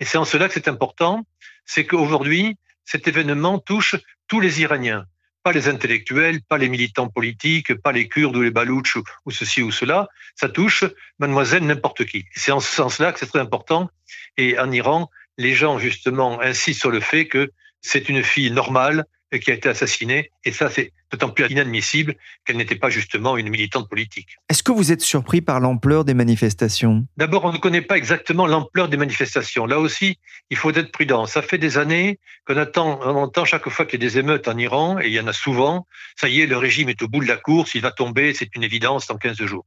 Et 0.00 0.04
c'est 0.04 0.18
en 0.18 0.24
cela 0.24 0.48
que 0.48 0.54
c'est 0.54 0.68
important, 0.68 1.24
c'est 1.64 1.86
qu'aujourd'hui, 1.86 2.56
cet 2.84 3.06
événement 3.06 3.58
touche 3.58 3.94
tous 4.26 4.40
les 4.40 4.62
Iraniens, 4.62 5.06
pas 5.42 5.52
les 5.52 5.68
intellectuels, 5.68 6.40
pas 6.42 6.58
les 6.58 6.68
militants 6.68 7.08
politiques, 7.08 7.74
pas 7.74 7.92
les 7.92 8.08
Kurdes 8.08 8.36
ou 8.36 8.42
les 8.42 8.50
Balouches 8.50 8.98
ou, 9.26 9.30
ceci 9.30 9.62
ou 9.62 9.70
cela, 9.70 10.08
ça 10.36 10.48
touche 10.48 10.84
mademoiselle 11.18 11.66
n'importe 11.66 12.04
qui. 12.04 12.24
C'est 12.34 12.52
en 12.52 12.60
ce 12.60 12.74
sens-là 12.74 13.12
que 13.12 13.18
c'est 13.18 13.26
très 13.26 13.40
important. 13.40 13.90
Et 14.36 14.58
en 14.58 14.70
Iran, 14.70 15.10
les 15.38 15.54
gens 15.54 15.78
justement 15.78 16.40
insistent 16.40 16.80
sur 16.80 16.90
le 16.90 17.00
fait 17.00 17.26
que 17.26 17.50
c'est 17.80 18.08
une 18.08 18.22
fille 18.22 18.50
normale 18.50 19.04
qui 19.38 19.50
a 19.50 19.54
été 19.54 19.68
assassinée, 19.68 20.30
et 20.44 20.52
ça 20.52 20.70
c'est 20.70 20.92
d'autant 21.10 21.30
plus 21.30 21.46
inadmissible 21.50 22.14
qu'elle 22.44 22.56
n'était 22.56 22.76
pas 22.76 22.90
justement 22.90 23.36
une 23.36 23.48
militante 23.48 23.88
politique. 23.88 24.36
Est-ce 24.48 24.62
que 24.62 24.72
vous 24.72 24.92
êtes 24.92 25.00
surpris 25.00 25.40
par 25.40 25.60
l'ampleur 25.60 26.04
des 26.04 26.14
manifestations? 26.14 27.06
D'abord, 27.16 27.44
on 27.44 27.52
ne 27.52 27.58
connaît 27.58 27.82
pas 27.82 27.96
exactement 27.96 28.46
l'ampleur 28.46 28.88
des 28.88 28.96
manifestations. 28.96 29.66
Là 29.66 29.78
aussi, 29.78 30.18
il 30.50 30.56
faut 30.56 30.72
être 30.72 30.90
prudent. 30.92 31.26
Ça 31.26 31.42
fait 31.42 31.58
des 31.58 31.78
années 31.78 32.18
qu'on 32.46 32.56
attend, 32.56 33.00
on 33.02 33.16
entend 33.16 33.44
chaque 33.44 33.68
fois 33.68 33.84
qu'il 33.86 34.02
y 34.02 34.06
a 34.06 34.08
des 34.08 34.18
émeutes 34.18 34.48
en 34.48 34.56
Iran, 34.56 34.98
et 35.00 35.06
il 35.06 35.12
y 35.12 35.20
en 35.20 35.26
a 35.26 35.32
souvent, 35.32 35.86
ça 36.16 36.28
y 36.28 36.40
est, 36.40 36.46
le 36.46 36.56
régime 36.56 36.88
est 36.88 37.02
au 37.02 37.08
bout 37.08 37.20
de 37.20 37.28
la 37.28 37.36
course, 37.36 37.74
il 37.74 37.82
va 37.82 37.92
tomber, 37.92 38.34
c'est 38.34 38.54
une 38.54 38.62
évidence 38.62 39.06
dans 39.06 39.16
15 39.16 39.42
jours. 39.44 39.66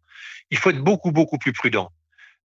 Il 0.52 0.58
faut 0.58 0.70
être 0.70 0.84
beaucoup, 0.84 1.12
beaucoup 1.12 1.38
plus 1.38 1.54
prudent. 1.54 1.92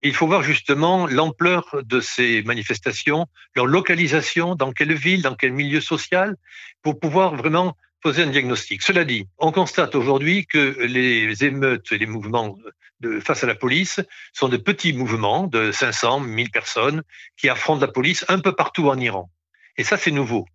Il 0.02 0.14
faut 0.14 0.26
voir 0.26 0.42
justement 0.42 1.07
l'ampleur 1.07 1.76
de 1.83 2.00
ces 2.00 2.42
manifestations, 2.42 3.26
leur 3.54 3.66
localisation, 3.66 4.54
dans 4.54 4.73
quelle 4.73 4.95
ville, 4.95 5.23
dans 5.23 5.35
quel 5.35 5.52
milieu 5.52 5.80
social, 5.80 6.37
pour 6.83 6.99
pouvoir 6.99 7.37
vraiment 7.37 7.76
poser 8.02 8.23
un 8.23 8.28
diagnostic. 8.28 8.83
Cela 8.83 9.04
dit, 9.04 9.26
on 9.37 9.52
constate 9.52 9.95
aujourd'hui 9.95 10.47
que 10.47 10.76
les 10.80 11.45
émeutes 11.45 11.92
et 11.92 11.99
les 11.99 12.07
mouvements 12.07 12.57
face 13.23 13.45
à 13.45 13.47
la 13.47 13.54
police 13.54 14.00
sont 14.33 14.49
de 14.49 14.57
petits 14.57 14.92
mouvements 14.92 15.47
de 15.47 15.73
500, 15.73 16.21
1000 16.21 16.50
personnes 16.50 17.02
qui 17.37 17.49
affrontent 17.49 17.80
la 17.80 17.92
police 17.92 18.25
un 18.28 18.40
peu 18.40 18.54
partout 18.54 18.88
en 18.88 18.99
Iran. 18.99 19.30
Et 19.76 19.85
ça, 19.85 19.97
c'est 19.97 20.11
nouveau. 20.11 20.47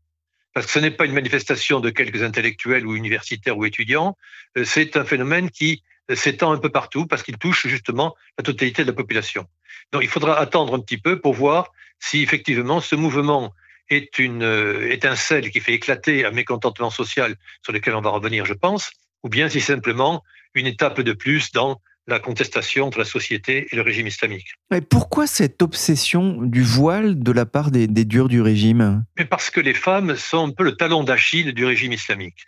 Parce 0.53 0.67
que 0.67 0.71
ce 0.71 0.79
n'est 0.79 0.91
pas 0.91 1.05
une 1.05 1.13
manifestation 1.13 1.79
de 1.79 1.89
quelques 1.89 2.23
intellectuels 2.23 2.85
ou 2.85 2.95
universitaires 2.95 3.57
ou 3.57 3.65
étudiants, 3.65 4.15
euh, 4.57 4.63
c'est 4.63 4.95
un 4.95 5.03
phénomène 5.03 5.49
qui 5.49 5.83
s'étend 6.13 6.51
un 6.51 6.57
peu 6.57 6.69
partout 6.69 7.07
parce 7.07 7.23
qu'il 7.23 7.37
touche 7.37 7.67
justement 7.67 8.15
la 8.37 8.43
totalité 8.43 8.83
de 8.83 8.87
la 8.87 8.93
population. 8.93 9.47
Donc 9.91 10.03
il 10.03 10.09
faudra 10.09 10.37
attendre 10.39 10.75
un 10.75 10.79
petit 10.79 10.97
peu 10.97 11.19
pour 11.19 11.33
voir 11.33 11.71
si 11.99 12.21
effectivement 12.21 12.81
ce 12.81 12.95
mouvement 12.95 13.53
est 13.89 14.19
une 14.19 14.43
euh, 14.43 14.91
étincelle 14.91 15.51
qui 15.51 15.59
fait 15.59 15.73
éclater 15.73 16.25
un 16.25 16.31
mécontentement 16.31 16.89
social 16.89 17.35
sur 17.63 17.71
lequel 17.71 17.95
on 17.95 18.01
va 18.01 18.09
revenir, 18.09 18.45
je 18.45 18.53
pense, 18.53 18.91
ou 19.23 19.29
bien 19.29 19.47
si 19.47 19.61
c'est 19.61 19.73
simplement 19.73 20.23
une 20.53 20.67
étape 20.67 21.01
de 21.01 21.13
plus 21.13 21.51
dans 21.51 21.81
la 22.07 22.19
contestation 22.19 22.85
entre 22.85 22.99
la 22.99 23.05
société 23.05 23.67
et 23.71 23.75
le 23.75 23.81
régime 23.81 24.07
islamique. 24.07 24.53
Mais 24.69 24.81
pourquoi 24.81 25.25
cette 25.25 25.61
obsession 25.61 26.41
du 26.41 26.61
voile 26.61 27.19
de 27.19 27.31
la 27.31 27.45
part 27.45 27.71
des, 27.71 27.87
des 27.87 28.05
durs 28.05 28.27
du 28.27 28.41
régime? 28.41 29.03
Mais 29.17 29.25
Parce 29.25 29.49
que 29.49 29.59
les 29.59 29.73
femmes 29.73 30.15
sont 30.15 30.49
un 30.49 30.51
peu 30.51 30.63
le 30.63 30.75
talon 30.75 31.03
d'Achille 31.03 31.53
du 31.53 31.65
régime 31.65 31.93
islamique. 31.93 32.45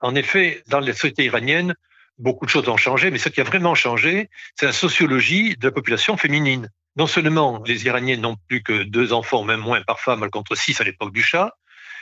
En 0.00 0.14
effet, 0.14 0.62
dans 0.68 0.80
la 0.80 0.92
société 0.92 1.24
iranienne, 1.24 1.74
beaucoup 2.18 2.46
de 2.46 2.50
choses 2.50 2.68
ont 2.68 2.76
changé, 2.76 3.10
mais 3.10 3.18
ce 3.18 3.28
qui 3.28 3.40
a 3.40 3.44
vraiment 3.44 3.74
changé, 3.74 4.28
c'est 4.56 4.66
la 4.66 4.72
sociologie 4.72 5.56
de 5.56 5.66
la 5.66 5.72
population 5.72 6.16
féminine. 6.16 6.68
Non 6.96 7.06
seulement 7.06 7.62
les 7.66 7.86
Iraniennes 7.86 8.20
n'ont 8.20 8.36
plus 8.48 8.62
que 8.62 8.82
deux 8.82 9.12
enfants, 9.12 9.44
même 9.44 9.60
moins 9.60 9.82
par 9.82 10.00
femme, 10.00 10.28
contre 10.30 10.54
six 10.54 10.80
à 10.80 10.84
l'époque 10.84 11.12
du 11.12 11.22
chat, 11.22 11.56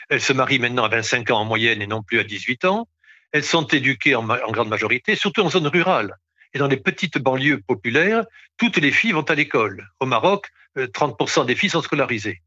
elles 0.08 0.20
se 0.20 0.32
marient 0.32 0.58
maintenant 0.58 0.84
à 0.84 0.88
25 0.88 1.30
ans 1.30 1.40
en 1.40 1.44
moyenne 1.44 1.80
et 1.80 1.86
non 1.86 2.02
plus 2.02 2.18
à 2.18 2.24
18 2.24 2.64
ans, 2.64 2.88
elles 3.32 3.44
sont 3.44 3.66
éduquées 3.66 4.16
en, 4.16 4.24
grande 4.24 4.68
majorité, 4.68 5.14
surtout 5.14 5.42
en 5.42 5.50
zone 5.50 5.68
rurale. 5.68 6.16
Et 6.52 6.58
dans 6.58 6.66
les 6.66 6.76
petites 6.76 7.18
banlieues 7.18 7.60
populaires, 7.60 8.24
toutes 8.56 8.78
les 8.78 8.90
filles 8.90 9.12
vont 9.12 9.22
à 9.22 9.34
l'école. 9.36 9.88
Au 10.00 10.06
Maroc, 10.06 10.48
30% 10.76 11.42
euh, 11.42 11.44
des 11.44 11.54
filles 11.54 11.70
sont 11.70 11.82
scolarisées. 11.82 12.42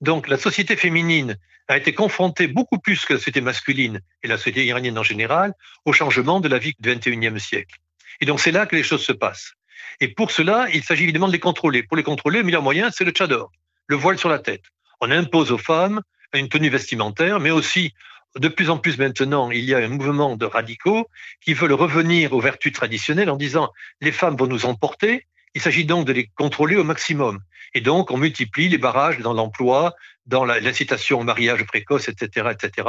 Donc 0.00 0.28
la 0.28 0.38
société 0.38 0.76
féminine 0.76 1.36
a 1.68 1.76
été 1.76 1.94
confrontée 1.94 2.46
beaucoup 2.46 2.78
plus 2.78 3.04
que 3.04 3.14
la 3.14 3.18
société 3.18 3.40
masculine 3.40 4.00
et 4.22 4.28
la 4.28 4.36
société 4.36 4.66
iranienne 4.66 4.98
en 4.98 5.02
général 5.02 5.54
au 5.84 5.92
changement 5.92 6.40
de 6.40 6.48
la 6.48 6.58
vie 6.58 6.74
du 6.78 6.94
XXIe 6.94 7.40
siècle. 7.40 7.76
Et 8.20 8.26
donc 8.26 8.40
c'est 8.40 8.52
là 8.52 8.66
que 8.66 8.76
les 8.76 8.82
choses 8.82 9.04
se 9.04 9.12
passent. 9.12 9.54
Et 10.00 10.08
pour 10.08 10.30
cela, 10.30 10.66
il 10.72 10.82
s'agit 10.82 11.04
évidemment 11.04 11.28
de 11.28 11.32
les 11.32 11.38
contrôler. 11.38 11.82
Pour 11.82 11.96
les 11.96 12.02
contrôler, 12.02 12.38
le 12.38 12.44
meilleur 12.44 12.62
moyen, 12.62 12.90
c'est 12.90 13.04
le 13.04 13.12
tchador, 13.12 13.50
le 13.86 13.96
voile 13.96 14.18
sur 14.18 14.28
la 14.28 14.38
tête. 14.38 14.64
On 15.00 15.10
impose 15.10 15.52
aux 15.52 15.58
femmes 15.58 16.02
une 16.34 16.48
tenue 16.48 16.68
vestimentaire, 16.68 17.40
mais 17.40 17.50
aussi 17.50 17.94
de 18.36 18.48
plus 18.48 18.70
en 18.70 18.78
plus 18.78 18.98
maintenant, 18.98 19.50
il 19.50 19.64
y 19.64 19.74
a 19.74 19.78
un 19.78 19.88
mouvement 19.88 20.36
de 20.36 20.44
radicaux 20.44 21.08
qui 21.40 21.54
veulent 21.54 21.72
revenir 21.72 22.32
aux 22.32 22.40
vertus 22.40 22.72
traditionnelles 22.72 23.30
en 23.30 23.36
disant 23.36 23.70
les 24.00 24.10
femmes 24.10 24.36
vont 24.36 24.48
nous 24.48 24.66
emporter 24.66 25.26
Il 25.54 25.60
s'agit 25.60 25.84
donc 25.84 26.06
de 26.06 26.12
les 26.12 26.26
contrôler 26.26 26.76
au 26.76 26.84
maximum. 26.84 27.40
Et 27.74 27.80
donc, 27.80 28.10
on 28.10 28.18
multiplie 28.18 28.68
les 28.68 28.78
barrages 28.78 29.18
dans 29.18 29.32
l'emploi, 29.32 29.94
dans 30.26 30.44
l'incitation 30.44 31.20
au 31.20 31.24
mariage 31.24 31.64
précoce, 31.64 32.08
etc., 32.08 32.50
etc., 32.52 32.88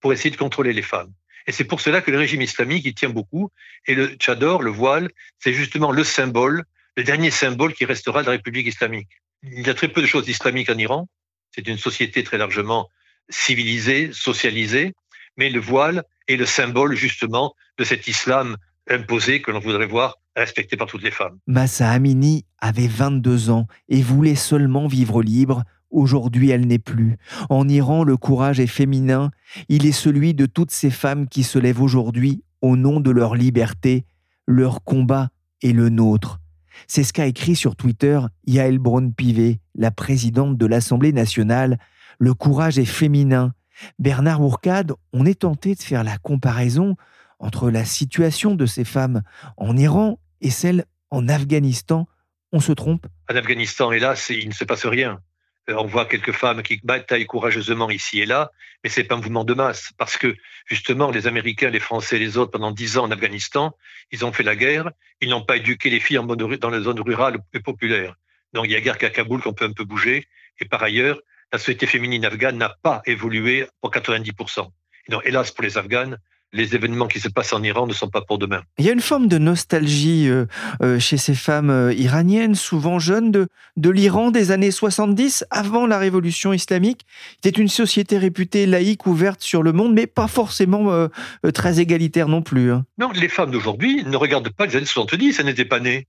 pour 0.00 0.12
essayer 0.12 0.30
de 0.30 0.36
contrôler 0.36 0.72
les 0.72 0.82
femmes. 0.82 1.12
Et 1.46 1.52
c'est 1.52 1.64
pour 1.64 1.80
cela 1.80 2.00
que 2.00 2.10
le 2.10 2.18
régime 2.18 2.42
islamique 2.42 2.84
y 2.84 2.94
tient 2.94 3.10
beaucoup. 3.10 3.50
Et 3.86 3.94
le 3.94 4.08
tchador, 4.14 4.62
le 4.62 4.70
voile, 4.70 5.10
c'est 5.38 5.52
justement 5.52 5.90
le 5.90 6.04
symbole, 6.04 6.64
le 6.96 7.04
dernier 7.04 7.30
symbole 7.30 7.74
qui 7.74 7.84
restera 7.84 8.22
de 8.22 8.26
la 8.26 8.32
République 8.32 8.66
islamique. 8.66 9.08
Il 9.42 9.66
y 9.66 9.70
a 9.70 9.74
très 9.74 9.88
peu 9.88 10.02
de 10.02 10.06
choses 10.06 10.28
islamiques 10.28 10.70
en 10.70 10.78
Iran. 10.78 11.08
C'est 11.52 11.66
une 11.66 11.78
société 11.78 12.22
très 12.22 12.38
largement 12.38 12.88
civilisée, 13.28 14.10
socialisée. 14.12 14.92
Mais 15.36 15.48
le 15.48 15.60
voile 15.60 16.04
est 16.28 16.36
le 16.36 16.46
symbole 16.46 16.94
justement 16.94 17.54
de 17.78 17.84
cet 17.84 18.06
islam 18.06 18.56
imposé 18.88 19.40
que 19.40 19.50
l'on 19.50 19.60
voudrait 19.60 19.86
voir 19.86 20.19
respecté 20.36 20.76
par 20.76 20.86
toutes 20.86 21.02
les 21.02 21.10
femmes. 21.10 21.38
Massa 21.46 21.90
Amini 21.90 22.44
avait 22.58 22.88
22 22.88 23.50
ans 23.50 23.66
et 23.88 24.02
voulait 24.02 24.34
seulement 24.34 24.86
vivre 24.86 25.22
libre 25.22 25.64
Aujourd'hui, 25.90 26.50
elle 26.50 26.66
n'est 26.66 26.78
plus. 26.78 27.16
En 27.48 27.68
Iran, 27.68 28.04
le 28.04 28.16
courage 28.16 28.60
est 28.60 28.68
féminin. 28.68 29.30
Il 29.68 29.86
est 29.86 29.92
celui 29.92 30.34
de 30.34 30.46
toutes 30.46 30.70
ces 30.70 30.90
femmes 30.90 31.28
qui 31.28 31.42
se 31.42 31.58
lèvent 31.58 31.82
aujourd'hui 31.82 32.44
au 32.62 32.76
nom 32.76 33.00
de 33.00 33.10
leur 33.10 33.34
liberté. 33.34 34.04
Leur 34.46 34.84
combat 34.84 35.30
est 35.62 35.72
le 35.72 35.88
nôtre. 35.88 36.38
C'est 36.86 37.02
ce 37.02 37.12
qu'a 37.12 37.26
écrit 37.26 37.56
sur 37.56 37.74
Twitter 37.74 38.20
Yael 38.46 38.78
Braun-Pivet, 38.78 39.60
la 39.74 39.90
présidente 39.90 40.56
de 40.56 40.66
l'Assemblée 40.66 41.12
nationale. 41.12 41.78
Le 42.18 42.34
courage 42.34 42.78
est 42.78 42.84
féminin. 42.84 43.52
Bernard 43.98 44.40
Bourcade, 44.40 44.92
on 45.12 45.26
est 45.26 45.40
tenté 45.40 45.74
de 45.74 45.82
faire 45.82 46.04
la 46.04 46.18
comparaison 46.18 46.96
entre 47.40 47.70
la 47.70 47.84
situation 47.84 48.54
de 48.54 48.66
ces 48.66 48.84
femmes 48.84 49.22
en 49.56 49.76
Iran 49.76 50.20
et 50.40 50.50
celle 50.50 50.84
en 51.10 51.28
Afghanistan. 51.28 52.06
On 52.52 52.60
se 52.60 52.72
trompe? 52.72 53.06
En 53.28 53.36
Afghanistan, 53.36 53.90
hélas, 53.90 54.30
il 54.30 54.48
ne 54.48 54.54
se 54.54 54.64
passe 54.64 54.86
rien. 54.86 55.20
Euh, 55.68 55.74
on 55.78 55.86
voit 55.86 56.06
quelques 56.06 56.32
femmes 56.32 56.62
qui 56.62 56.80
bataillent 56.82 57.26
courageusement 57.26 57.90
ici 57.90 58.20
et 58.20 58.26
là, 58.26 58.50
mais 58.82 58.90
c'est 58.90 59.04
pas 59.04 59.14
un 59.14 59.18
mouvement 59.18 59.44
de 59.44 59.54
masse, 59.54 59.90
parce 59.98 60.16
que 60.16 60.34
justement, 60.66 61.10
les 61.10 61.26
Américains, 61.26 61.70
les 61.70 61.80
Français, 61.80 62.18
les 62.18 62.38
autres, 62.38 62.52
pendant 62.52 62.70
dix 62.70 62.98
ans 62.98 63.04
en 63.04 63.10
Afghanistan, 63.10 63.76
ils 64.10 64.24
ont 64.24 64.32
fait 64.32 64.42
la 64.42 64.56
guerre, 64.56 64.90
ils 65.20 65.28
n'ont 65.28 65.44
pas 65.44 65.56
éduqué 65.56 65.90
les 65.90 66.00
filles 66.00 66.20
dans 66.60 66.70
les 66.70 66.80
zones 66.80 67.00
rurales 67.00 67.38
et 67.52 67.60
populaires. 67.60 68.14
Donc 68.52 68.66
il 68.66 68.72
y 68.72 68.76
a 68.76 68.80
guère 68.80 68.98
qu'à 68.98 69.10
Kaboul 69.10 69.42
qu'on 69.42 69.52
peut 69.52 69.66
un 69.66 69.72
peu 69.72 69.84
bouger, 69.84 70.26
et 70.60 70.64
par 70.64 70.82
ailleurs, 70.82 71.20
la 71.52 71.58
société 71.58 71.86
féminine 71.86 72.24
afghane 72.24 72.56
n'a 72.56 72.76
pas 72.82 73.02
évolué 73.06 73.66
pour 73.80 73.90
90%. 73.90 74.68
donc, 75.08 75.22
hélas 75.24 75.50
pour 75.50 75.64
les 75.64 75.78
Afghanes, 75.78 76.18
les 76.52 76.74
événements 76.74 77.06
qui 77.06 77.20
se 77.20 77.28
passent 77.28 77.52
en 77.52 77.62
Iran 77.62 77.86
ne 77.86 77.92
sont 77.92 78.08
pas 78.08 78.22
pour 78.22 78.38
demain. 78.38 78.62
Il 78.78 78.84
y 78.84 78.90
a 78.90 78.92
une 78.92 79.00
forme 79.00 79.28
de 79.28 79.38
nostalgie 79.38 80.28
euh, 80.28 80.46
euh, 80.82 80.98
chez 80.98 81.16
ces 81.16 81.34
femmes 81.34 81.70
euh, 81.70 81.92
iraniennes, 81.94 82.54
souvent 82.54 82.98
jeunes, 82.98 83.30
de, 83.30 83.48
de 83.76 83.90
l'Iran 83.90 84.30
des 84.30 84.50
années 84.50 84.70
70, 84.70 85.44
avant 85.50 85.86
la 85.86 85.98
révolution 85.98 86.52
islamique. 86.52 87.06
C'était 87.42 87.60
une 87.60 87.68
société 87.68 88.18
réputée 88.18 88.66
laïque, 88.66 89.06
ouverte 89.06 89.42
sur 89.42 89.62
le 89.62 89.72
monde, 89.72 89.94
mais 89.94 90.06
pas 90.06 90.28
forcément 90.28 91.08
très 91.54 91.80
égalitaire 91.80 92.28
non 92.28 92.42
plus. 92.42 92.72
Hein. 92.72 92.84
Non, 92.98 93.10
les 93.12 93.28
femmes 93.28 93.50
d'aujourd'hui 93.50 94.04
ne 94.04 94.16
regardent 94.16 94.50
pas 94.50 94.66
les 94.66 94.76
années 94.76 94.86
70, 94.86 95.38
elles 95.38 95.46
n'étaient 95.46 95.64
pas 95.64 95.80
nées. 95.80 96.06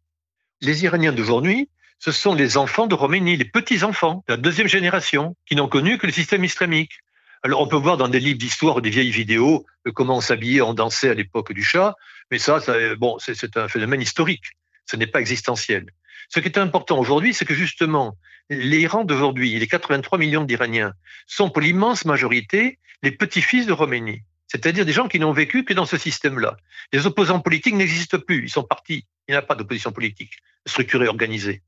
Les 0.61 0.83
Iraniens 0.83 1.11
d'aujourd'hui, 1.11 1.69
ce 1.99 2.11
sont 2.11 2.33
les 2.33 2.57
enfants 2.57 2.87
de 2.87 2.95
Roménie, 2.95 3.37
les 3.37 3.45
petits-enfants, 3.45 4.23
la 4.27 4.37
deuxième 4.37 4.67
génération, 4.67 5.35
qui 5.45 5.55
n'ont 5.55 5.67
connu 5.67 5.97
que 5.97 6.07
le 6.07 6.13
système 6.13 6.43
islamique. 6.43 6.91
Alors, 7.43 7.61
on 7.61 7.67
peut 7.67 7.77
voir 7.77 7.97
dans 7.97 8.07
des 8.07 8.19
livres 8.19 8.37
d'histoire 8.37 8.77
ou 8.77 8.81
des 8.81 8.91
vieilles 8.91 9.11
vidéos 9.11 9.65
euh, 9.87 9.91
comment 9.91 10.17
on 10.17 10.21
s'habillait, 10.21 10.61
on 10.61 10.73
dansait 10.73 11.09
à 11.09 11.13
l'époque 11.13 11.53
du 11.53 11.63
chat, 11.63 11.95
mais 12.29 12.37
ça, 12.37 12.59
bon, 12.97 13.17
c'est 13.19 13.57
un 13.57 13.67
phénomène 13.67 14.01
historique. 14.01 14.43
Ce 14.85 14.95
n'est 14.95 15.07
pas 15.07 15.19
existentiel. 15.19 15.87
Ce 16.29 16.39
qui 16.39 16.47
est 16.47 16.57
important 16.57 16.97
aujourd'hui, 16.97 17.33
c'est 17.33 17.45
que 17.45 17.53
justement, 17.53 18.15
l'Iran 18.49 19.03
d'aujourd'hui, 19.03 19.57
les 19.57 19.67
83 19.67 20.17
millions 20.17 20.43
d'Iraniens, 20.43 20.93
sont 21.27 21.49
pour 21.49 21.61
l'immense 21.61 22.05
majorité 22.05 22.79
les 23.03 23.11
petits-fils 23.11 23.65
de 23.65 23.73
Roménie. 23.73 24.21
C'est-à-dire 24.47 24.85
des 24.85 24.93
gens 24.93 25.07
qui 25.07 25.19
n'ont 25.19 25.31
vécu 25.31 25.63
que 25.63 25.73
dans 25.73 25.85
ce 25.85 25.97
système-là. 25.97 26.57
Les 26.93 27.05
opposants 27.05 27.39
politiques 27.39 27.75
n'existent 27.75 28.19
plus, 28.19 28.43
ils 28.43 28.49
sont 28.49 28.63
partis. 28.63 29.05
Il 29.27 29.31
n'y 29.31 29.37
a 29.37 29.41
pas 29.41 29.55
d'opposition 29.55 29.91
politique 29.91 30.33
structurée, 30.67 31.07
organisée. 31.07 31.63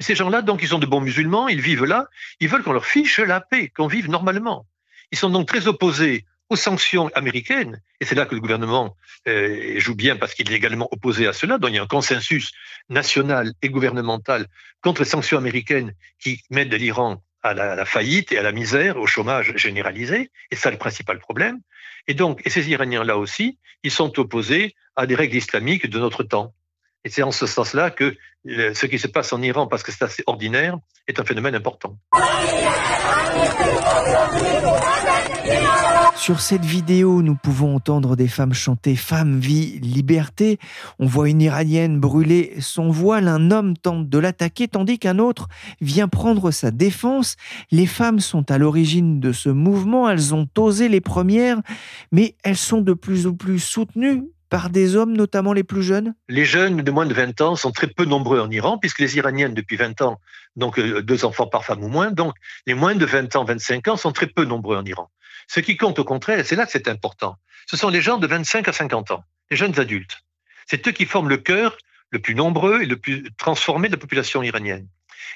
ces 0.00 0.14
gens-là, 0.14 0.42
donc, 0.42 0.62
ils 0.62 0.68
sont 0.68 0.78
de 0.78 0.86
bons 0.86 1.00
musulmans, 1.00 1.48
ils 1.48 1.60
vivent 1.60 1.84
là, 1.84 2.08
ils 2.40 2.48
veulent 2.48 2.62
qu'on 2.62 2.72
leur 2.72 2.86
fiche 2.86 3.20
la 3.20 3.40
paix, 3.40 3.68
qu'on 3.68 3.86
vive 3.86 4.10
normalement. 4.10 4.66
Ils 5.14 5.16
sont 5.16 5.30
donc 5.30 5.46
très 5.46 5.68
opposés 5.68 6.24
aux 6.48 6.56
sanctions 6.56 7.08
américaines, 7.14 7.80
et 8.00 8.04
c'est 8.04 8.16
là 8.16 8.26
que 8.26 8.34
le 8.34 8.40
gouvernement 8.40 8.96
euh, 9.28 9.78
joue 9.78 9.94
bien 9.94 10.16
parce 10.16 10.34
qu'il 10.34 10.50
est 10.50 10.56
également 10.56 10.88
opposé 10.90 11.28
à 11.28 11.32
cela, 11.32 11.56
donc 11.56 11.70
il 11.70 11.76
y 11.76 11.78
a 11.78 11.84
un 11.84 11.86
consensus 11.86 12.50
national 12.88 13.52
et 13.62 13.68
gouvernemental 13.68 14.48
contre 14.80 15.02
les 15.02 15.08
sanctions 15.08 15.38
américaines 15.38 15.92
qui 16.18 16.42
mettent 16.50 16.74
l'Iran 16.74 17.22
à 17.44 17.54
la, 17.54 17.84
faillite 17.84 18.32
et 18.32 18.38
à 18.38 18.42
la 18.42 18.50
misère, 18.50 18.96
au 18.96 19.06
chômage 19.06 19.52
généralisé, 19.54 20.32
et 20.50 20.56
ça 20.56 20.72
le 20.72 20.78
principal 20.78 21.20
problème. 21.20 21.60
Et 22.08 22.14
donc, 22.14 22.42
et 22.44 22.50
ces 22.50 22.68
Iraniens-là 22.68 23.16
aussi, 23.16 23.60
ils 23.84 23.92
sont 23.92 24.18
opposés 24.18 24.74
à 24.96 25.06
des 25.06 25.14
règles 25.14 25.36
islamiques 25.36 25.88
de 25.88 26.00
notre 26.00 26.24
temps. 26.24 26.56
Et 27.04 27.10
c'est 27.10 27.22
en 27.22 27.32
ce 27.32 27.46
sens-là 27.46 27.90
que 27.90 28.16
euh, 28.48 28.72
ce 28.72 28.86
qui 28.86 28.98
se 28.98 29.08
passe 29.08 29.32
en 29.34 29.42
Iran, 29.42 29.66
parce 29.66 29.82
que 29.82 29.92
c'est 29.92 30.04
assez 30.04 30.22
ordinaire, 30.26 30.78
est 31.06 31.20
un 31.20 31.24
phénomène 31.24 31.54
important. 31.54 31.98
Sur 36.16 36.40
cette 36.40 36.64
vidéo, 36.64 37.20
nous 37.20 37.34
pouvons 37.34 37.76
entendre 37.76 38.16
des 38.16 38.28
femmes 38.28 38.54
chanter 38.54 38.96
Femme, 38.96 39.38
vie, 39.38 39.78
liberté. 39.80 40.58
On 40.98 41.04
voit 41.04 41.28
une 41.28 41.42
Iranienne 41.42 42.00
brûler 42.00 42.54
son 42.60 42.88
voile, 42.88 43.28
un 43.28 43.50
homme 43.50 43.76
tente 43.76 44.08
de 44.08 44.18
l'attaquer 44.18 44.68
tandis 44.68 44.98
qu'un 44.98 45.18
autre 45.18 45.48
vient 45.82 46.08
prendre 46.08 46.50
sa 46.50 46.70
défense. 46.70 47.36
Les 47.70 47.86
femmes 47.86 48.20
sont 48.20 48.50
à 48.50 48.56
l'origine 48.56 49.20
de 49.20 49.32
ce 49.32 49.50
mouvement, 49.50 50.08
elles 50.08 50.34
ont 50.34 50.48
osé 50.56 50.88
les 50.88 51.02
premières, 51.02 51.60
mais 52.12 52.36
elles 52.44 52.56
sont 52.56 52.80
de 52.80 52.94
plus 52.94 53.26
en 53.26 53.34
plus 53.34 53.58
soutenues 53.58 54.22
par 54.54 54.70
des 54.70 54.94
hommes, 54.94 55.16
notamment 55.16 55.52
les 55.52 55.64
plus 55.64 55.82
jeunes? 55.82 56.14
Les 56.28 56.44
jeunes 56.44 56.76
de 56.76 56.90
moins 56.92 57.06
de 57.06 57.12
20 57.12 57.40
ans 57.40 57.56
sont 57.56 57.72
très 57.72 57.88
peu 57.88 58.04
nombreux 58.04 58.38
en 58.38 58.48
Iran, 58.52 58.78
puisque 58.78 59.00
les 59.00 59.16
Iraniennes, 59.16 59.52
depuis 59.52 59.74
20 59.74 60.00
ans, 60.00 60.20
donc 60.54 60.78
euh, 60.78 61.02
deux 61.02 61.24
enfants 61.24 61.48
par 61.48 61.64
femme 61.64 61.82
ou 61.82 61.88
moins, 61.88 62.12
donc 62.12 62.34
les 62.64 62.74
moins 62.74 62.94
de 62.94 63.04
20 63.04 63.34
ans, 63.34 63.44
25 63.44 63.88
ans 63.88 63.96
sont 63.96 64.12
très 64.12 64.28
peu 64.28 64.44
nombreux 64.44 64.76
en 64.76 64.84
Iran. 64.84 65.10
Ce 65.48 65.58
qui 65.58 65.76
compte 65.76 65.98
au 65.98 66.04
contraire, 66.04 66.38
et 66.38 66.44
c'est 66.44 66.54
là 66.54 66.66
que 66.66 66.70
c'est 66.70 66.86
important, 66.86 67.36
ce 67.66 67.76
sont 67.76 67.88
les 67.88 68.00
gens 68.00 68.16
de 68.16 68.28
25 68.28 68.68
à 68.68 68.72
50 68.72 69.10
ans, 69.10 69.24
les 69.50 69.56
jeunes 69.56 69.80
adultes. 69.80 70.22
C'est 70.66 70.86
eux 70.86 70.92
qui 70.92 71.04
forment 71.04 71.30
le 71.30 71.38
cœur 71.38 71.76
le 72.10 72.20
plus 72.20 72.36
nombreux 72.36 72.80
et 72.82 72.86
le 72.86 72.96
plus 72.96 73.28
transformé 73.36 73.88
de 73.88 73.94
la 73.94 73.98
population 73.98 74.40
iranienne. 74.44 74.86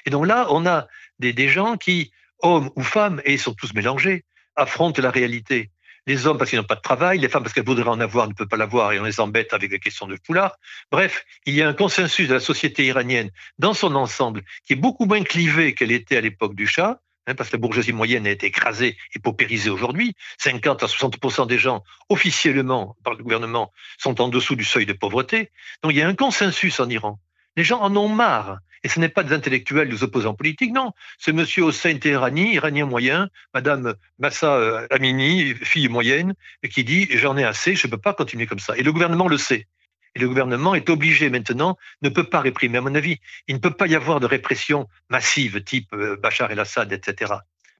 Et 0.05 0.11
donc 0.11 0.27
là, 0.27 0.47
on 0.49 0.65
a 0.65 0.87
des, 1.19 1.33
des 1.33 1.49
gens 1.49 1.75
qui, 1.75 2.13
hommes 2.41 2.69
ou 2.77 2.83
femmes, 2.83 3.21
et 3.25 3.33
ils 3.33 3.39
sont 3.39 3.53
tous 3.53 3.73
mélangés, 3.73 4.23
affrontent 4.55 5.01
la 5.01 5.11
réalité 5.11 5.71
les 6.09 6.25
hommes 6.25 6.39
parce 6.39 6.49
qu'ils 6.49 6.57
n'ont 6.57 6.65
pas 6.65 6.75
de 6.75 6.81
travail, 6.81 7.19
les 7.19 7.29
femmes 7.29 7.43
parce 7.43 7.53
qu'elles 7.53 7.65
voudraient 7.65 7.87
en 7.87 7.99
avoir 7.99 8.27
ne 8.27 8.33
peuvent 8.33 8.47
pas 8.47 8.57
l'avoir 8.57 8.91
et 8.91 8.99
on 8.99 9.03
les 9.03 9.19
embête 9.19 9.53
avec 9.53 9.69
des 9.69 9.79
questions 9.79 10.07
de 10.07 10.17
foulard. 10.25 10.57
Bref, 10.91 11.23
il 11.45 11.53
y 11.53 11.61
a 11.61 11.67
un 11.67 11.73
consensus 11.73 12.27
de 12.27 12.33
la 12.33 12.39
société 12.39 12.83
iranienne 12.83 13.29
dans 13.59 13.75
son 13.75 13.93
ensemble 13.93 14.41
qui 14.65 14.73
est 14.73 14.75
beaucoup 14.75 15.05
moins 15.05 15.23
clivé 15.23 15.75
qu'elle 15.75 15.91
était 15.91 16.17
à 16.17 16.21
l'époque 16.21 16.55
du 16.55 16.65
Shah, 16.65 16.99
hein, 17.27 17.35
parce 17.35 17.49
que 17.49 17.57
la 17.57 17.61
bourgeoisie 17.61 17.93
moyenne 17.93 18.25
a 18.25 18.31
été 18.31 18.47
écrasée 18.47 18.97
et 19.15 19.19
paupérisée 19.19 19.69
aujourd'hui. 19.69 20.15
50 20.39 20.81
à 20.81 20.87
60 20.87 21.47
des 21.47 21.59
gens, 21.59 21.83
officiellement 22.09 22.97
par 23.03 23.13
le 23.13 23.23
gouvernement, 23.23 23.71
sont 23.99 24.19
en 24.19 24.29
dessous 24.29 24.55
du 24.55 24.63
seuil 24.63 24.87
de 24.87 24.93
pauvreté. 24.93 25.51
Donc 25.83 25.91
il 25.91 25.99
y 25.99 26.01
a 26.01 26.07
un 26.07 26.15
consensus 26.15 26.79
en 26.79 26.89
Iran. 26.89 27.19
Les 27.59 27.65
gens 27.65 27.81
en 27.81 27.93
ont 27.97 28.07
marre 28.07 28.59
et 28.85 28.87
ce 28.87 29.01
n'est 29.01 29.09
pas 29.09 29.21
des 29.21 29.33
intellectuels, 29.33 29.89
des 29.89 30.01
opposants 30.01 30.33
politiques, 30.33 30.71
non. 30.71 30.93
C'est 31.17 31.33
monsieur 31.33 31.63
Hossein 31.63 31.97
Teherani, 31.97 32.53
iranien 32.53 32.85
moyen, 32.85 33.27
madame 33.53 33.95
Massa 34.17 34.55
euh, 34.55 34.87
Amini, 34.89 35.53
fille 35.55 35.89
moyenne, 35.89 36.35
qui 36.71 36.85
dit 36.85 37.09
j'en 37.17 37.35
ai 37.35 37.43
assez, 37.43 37.75
je 37.75 37.85
ne 37.85 37.91
peux 37.91 37.97
pas 37.97 38.13
continuer 38.13 38.47
comme 38.47 38.59
ça. 38.59 38.77
Et 38.77 38.81
le 38.81 38.93
gouvernement 38.93 39.27
le 39.27 39.37
sait. 39.37 39.67
Et 40.15 40.19
le 40.19 40.29
gouvernement 40.29 40.73
est 40.73 40.89
obligé 40.89 41.29
maintenant, 41.29 41.77
ne 42.01 42.07
peut 42.07 42.23
pas 42.23 42.39
réprimer. 42.39 42.77
À 42.77 42.81
mon 42.81 42.95
avis, 42.95 43.19
il 43.49 43.55
ne 43.55 43.59
peut 43.59 43.73
pas 43.73 43.87
y 43.87 43.95
avoir 43.95 44.21
de 44.21 44.25
répression 44.25 44.87
massive, 45.09 45.61
type 45.61 45.91
euh, 45.91 46.15
Bachar 46.15 46.49
el-Assad, 46.49 46.93
etc. 46.93 47.33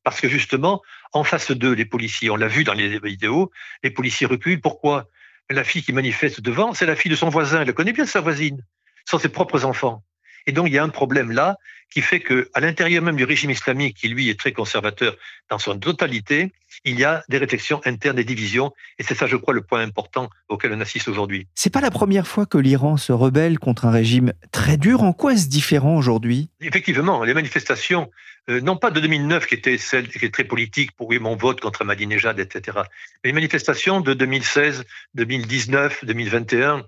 Parce 0.04 0.20
que 0.20 0.28
justement, 0.28 0.82
en 1.14 1.24
face 1.24 1.52
d'eux, 1.52 1.72
les 1.72 1.86
policiers, 1.86 2.30
on 2.30 2.36
l'a 2.36 2.50
vu 2.50 2.66
dans 2.66 2.74
les 2.74 3.00
vidéos, 3.00 3.50
les 3.82 3.92
policiers 3.92 4.28
reculent. 4.28 4.60
Pourquoi? 4.60 5.08
La 5.50 5.64
fille 5.64 5.84
qui 5.84 5.94
manifeste 5.94 6.42
devant, 6.42 6.74
c'est 6.74 6.86
la 6.86 6.98
fille 6.98 7.12
de 7.12 7.16
son 7.16 7.30
voisin. 7.30 7.62
Elle 7.62 7.74
connaît 7.74 7.94
bien 7.94 8.06
sa 8.06 8.20
voisine. 8.20 8.62
Sont 9.06 9.20
ses 9.20 9.30
propres 9.30 9.66
enfants. 9.66 10.04
Et 10.46 10.52
donc, 10.52 10.68
il 10.68 10.74
y 10.74 10.78
a 10.78 10.84
un 10.84 10.90
problème 10.90 11.32
là 11.32 11.58
qui 11.90 12.02
fait 12.02 12.20
que, 12.20 12.50
à 12.54 12.60
l'intérieur 12.60 13.04
même 13.04 13.16
du 13.16 13.24
régime 13.24 13.50
islamique, 13.50 13.98
qui 13.98 14.10
lui 14.10 14.30
est 14.30 14.40
très 14.40 14.52
conservateur 14.52 15.16
dans 15.50 15.58
son 15.58 15.78
totalité, 15.78 16.52
il 16.86 17.00
y 17.00 17.04
a 17.04 17.24
des 17.30 17.38
réflexions 17.38 17.82
internes, 17.86 18.16
des 18.16 18.24
divisions, 18.24 18.72
et 19.00 19.04
c'est 19.04 19.16
ça, 19.16 19.26
je 19.26 19.36
crois, 19.36 19.54
le 19.54 19.62
point 19.62 19.82
important 19.82 20.30
auquel 20.50 20.72
on 20.74 20.82
assiste 20.82 21.08
aujourd'hui. 21.08 21.48
C'est 21.56 21.74
pas 21.74 21.82
la 21.82 21.92
première 21.92 22.28
fois 22.28 22.46
que 22.46 22.58
l'Iran 22.58 22.98
se 22.98 23.12
rebelle 23.12 23.60
contre 23.60 23.86
un 23.86 23.92
régime 23.92 24.34
très 24.52 24.78
dur. 24.78 25.04
En 25.04 25.14
quoi 25.14 25.34
est-ce 25.34 25.50
différent 25.50 25.96
aujourd'hui? 25.96 26.50
Effectivement, 26.62 27.24
les 27.24 27.34
manifestations 27.34 28.10
euh, 28.50 28.62
non 28.62 28.78
pas 28.78 28.90
de 28.90 29.00
2009 29.00 29.46
qui 29.46 29.56
était 29.56 29.78
celle 29.78 30.08
qui 30.08 30.26
est 30.26 30.34
très 30.34 30.44
politique 30.44 30.92
pour 30.94 31.08
oui 31.10 31.20
mon 31.20 31.36
vote 31.36 31.62
contre 31.62 31.84
Ahmadinejad, 31.84 32.40
etc. 32.40 32.80
Mais 33.24 33.30
une 33.30 33.36
manifestation 33.36 34.02
de 34.02 34.14
2016, 34.14 34.86
2019, 35.16 36.06
2021 36.06 36.86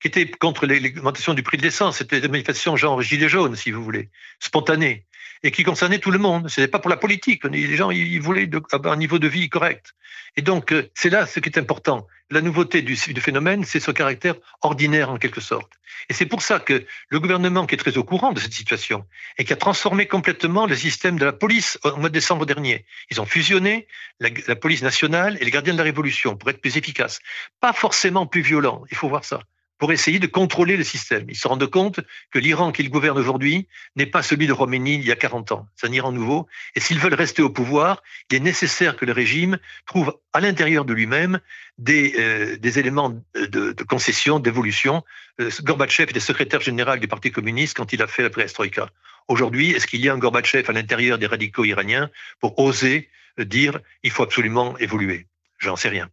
qui 0.00 0.08
était 0.08 0.26
contre 0.26 0.66
l'augmentation 0.66 1.34
du 1.34 1.42
prix 1.42 1.56
de 1.56 1.62
l'essence. 1.62 1.98
C'était 1.98 2.20
des 2.20 2.28
manifestations 2.28 2.76
genre 2.76 3.00
gilet 3.00 3.28
jaune, 3.28 3.56
si 3.56 3.70
vous 3.70 3.82
voulez, 3.82 4.10
spontanées, 4.44 5.06
et 5.44 5.50
qui 5.50 5.62
concernaient 5.62 5.98
tout 5.98 6.10
le 6.10 6.18
monde. 6.18 6.48
Ce 6.48 6.60
n'était 6.60 6.70
pas 6.70 6.78
pour 6.78 6.90
la 6.90 6.96
politique. 6.96 7.44
Les 7.44 7.76
gens, 7.76 7.90
ils 7.90 8.20
voulaient 8.20 8.48
avoir 8.72 8.94
un 8.94 8.96
niveau 8.96 9.18
de 9.18 9.28
vie 9.28 9.48
correct. 9.48 9.94
Et 10.36 10.42
donc, 10.42 10.72
euh, 10.72 10.90
c'est 10.94 11.10
là 11.10 11.26
ce 11.26 11.38
qui 11.38 11.48
est 11.48 11.58
important. 11.58 12.06
La 12.30 12.40
nouveauté 12.40 12.82
du, 12.82 12.96
phénomène, 12.96 13.64
c'est 13.64 13.78
ce 13.78 13.90
caractère 13.90 14.34
ordinaire 14.62 15.10
en 15.10 15.18
quelque 15.18 15.42
sorte. 15.42 15.70
Et 16.08 16.14
c'est 16.14 16.26
pour 16.26 16.42
ça 16.42 16.58
que 16.58 16.84
le 17.08 17.20
gouvernement, 17.20 17.66
qui 17.66 17.74
est 17.74 17.78
très 17.78 17.96
au 17.98 18.04
courant 18.04 18.32
de 18.32 18.40
cette 18.40 18.52
situation 18.52 19.06
et 19.38 19.44
qui 19.44 19.52
a 19.52 19.56
transformé 19.56 20.06
complètement 20.06 20.66
le 20.66 20.74
système 20.74 21.18
de 21.18 21.24
la 21.24 21.32
police 21.32 21.78
au 21.84 21.96
mois 21.96 22.08
de 22.08 22.14
décembre 22.14 22.46
dernier, 22.46 22.84
ils 23.10 23.20
ont 23.20 23.26
fusionné 23.26 23.86
la, 24.20 24.30
la 24.48 24.56
police 24.56 24.82
nationale 24.82 25.36
et 25.40 25.44
les 25.44 25.50
gardiens 25.50 25.74
de 25.74 25.78
la 25.78 25.84
Révolution 25.84 26.36
pour 26.36 26.50
être 26.50 26.60
plus 26.60 26.76
efficaces. 26.76 27.20
Pas 27.60 27.72
forcément 27.72 28.26
plus 28.26 28.42
violents, 28.42 28.82
il 28.90 28.96
faut 28.96 29.08
voir 29.08 29.24
ça 29.24 29.40
pour 29.78 29.92
essayer 29.92 30.18
de 30.18 30.26
contrôler 30.26 30.76
le 30.76 30.84
système. 30.84 31.24
Ils 31.28 31.36
se 31.36 31.48
rendent 31.48 31.68
compte 31.68 32.00
que 32.30 32.38
l'Iran 32.38 32.72
qu'ils 32.72 32.90
gouvernent 32.90 33.18
aujourd'hui 33.18 33.66
n'est 33.96 34.06
pas 34.06 34.22
celui 34.22 34.46
de 34.46 34.52
Roménie 34.52 34.94
il 34.94 35.06
y 35.06 35.12
a 35.12 35.16
40 35.16 35.52
ans. 35.52 35.66
C'est 35.76 35.88
un 35.88 35.92
Iran 35.92 36.12
nouveau. 36.12 36.46
Et 36.74 36.80
s'ils 36.80 36.98
veulent 36.98 37.14
rester 37.14 37.42
au 37.42 37.50
pouvoir, 37.50 38.02
il 38.30 38.36
est 38.36 38.40
nécessaire 38.40 38.96
que 38.96 39.04
le 39.04 39.12
régime 39.12 39.58
trouve 39.86 40.16
à 40.32 40.40
l'intérieur 40.40 40.84
de 40.84 40.92
lui-même 40.92 41.40
des, 41.78 42.14
euh, 42.18 42.56
éléments 42.62 43.10
de, 43.34 43.72
de 43.72 43.82
concession, 43.84 44.38
d'évolution. 44.38 45.02
Euh, 45.40 45.50
Gorbatchev 45.62 46.10
était 46.10 46.20
secrétaire 46.20 46.60
général 46.60 47.00
du 47.00 47.08
Parti 47.08 47.30
communiste 47.30 47.76
quand 47.76 47.92
il 47.92 48.02
a 48.02 48.06
fait 48.06 48.22
la 48.22 48.30
perestroïka. 48.30 48.88
Aujourd'hui, 49.28 49.70
est-ce 49.70 49.86
qu'il 49.86 50.00
y 50.00 50.08
a 50.08 50.12
un 50.12 50.18
Gorbatchev 50.18 50.68
à 50.68 50.72
l'intérieur 50.72 51.18
des 51.18 51.26
radicaux 51.26 51.64
iraniens 51.64 52.10
pour 52.40 52.58
oser 52.58 53.08
dire 53.38 53.80
il 54.02 54.10
faut 54.10 54.22
absolument 54.22 54.76
évoluer? 54.78 55.26
J'en 55.58 55.76
sais 55.76 55.88
rien. 55.88 56.10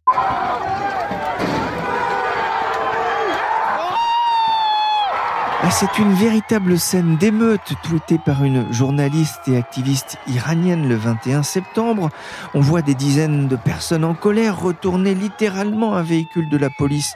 C'est 5.70 5.98
une 5.98 6.12
véritable 6.12 6.78
scène 6.78 7.16
d'émeute 7.16 7.74
tweetée 7.82 8.18
par 8.18 8.42
une 8.44 8.72
journaliste 8.72 9.46
et 9.46 9.56
activiste 9.56 10.18
iranienne 10.26 10.88
le 10.88 10.96
21 10.96 11.42
septembre. 11.42 12.10
On 12.52 12.60
voit 12.60 12.82
des 12.82 12.94
dizaines 12.94 13.48
de 13.48 13.56
personnes 13.56 14.04
en 14.04 14.14
colère 14.14 14.60
retourner 14.60 15.14
littéralement 15.14 15.94
un 15.94 16.02
véhicule 16.02 16.48
de 16.48 16.56
la 16.56 16.68
police. 16.68 17.14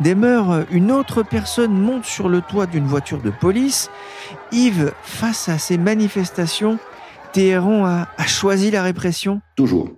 Demeure, 0.00 0.64
une 0.70 0.92
autre 0.92 1.22
personne 1.22 1.72
monte 1.72 2.04
sur 2.04 2.28
le 2.28 2.40
toit 2.40 2.66
d'une 2.66 2.86
voiture 2.86 3.20
de 3.20 3.30
police. 3.30 3.90
Yves, 4.52 4.92
face 5.02 5.48
à 5.48 5.58
ces 5.58 5.76
manifestations, 5.76 6.78
Téhéran 7.32 7.84
a 7.84 8.26
choisi 8.26 8.70
la 8.70 8.82
répression? 8.82 9.42
Toujours. 9.56 9.97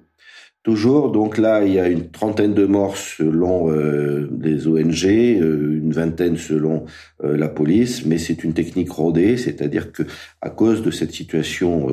Toujours, 0.62 1.10
donc 1.10 1.38
là, 1.38 1.64
il 1.64 1.72
y 1.72 1.80
a 1.80 1.88
une 1.88 2.10
trentaine 2.10 2.52
de 2.52 2.66
morts 2.66 2.98
selon 2.98 3.72
euh, 3.72 4.28
les 4.42 4.66
ONG, 4.68 5.06
euh, 5.06 5.78
une 5.78 5.92
vingtaine 5.92 6.36
selon 6.36 6.84
euh, 7.24 7.34
la 7.34 7.48
police, 7.48 8.04
mais 8.04 8.18
c'est 8.18 8.44
une 8.44 8.52
technique 8.52 8.90
rodée, 8.90 9.38
c'est-à-dire 9.38 9.90
que 9.90 10.02
à 10.42 10.50
cause 10.50 10.82
de 10.82 10.90
cette 10.90 11.12
situation 11.12 11.88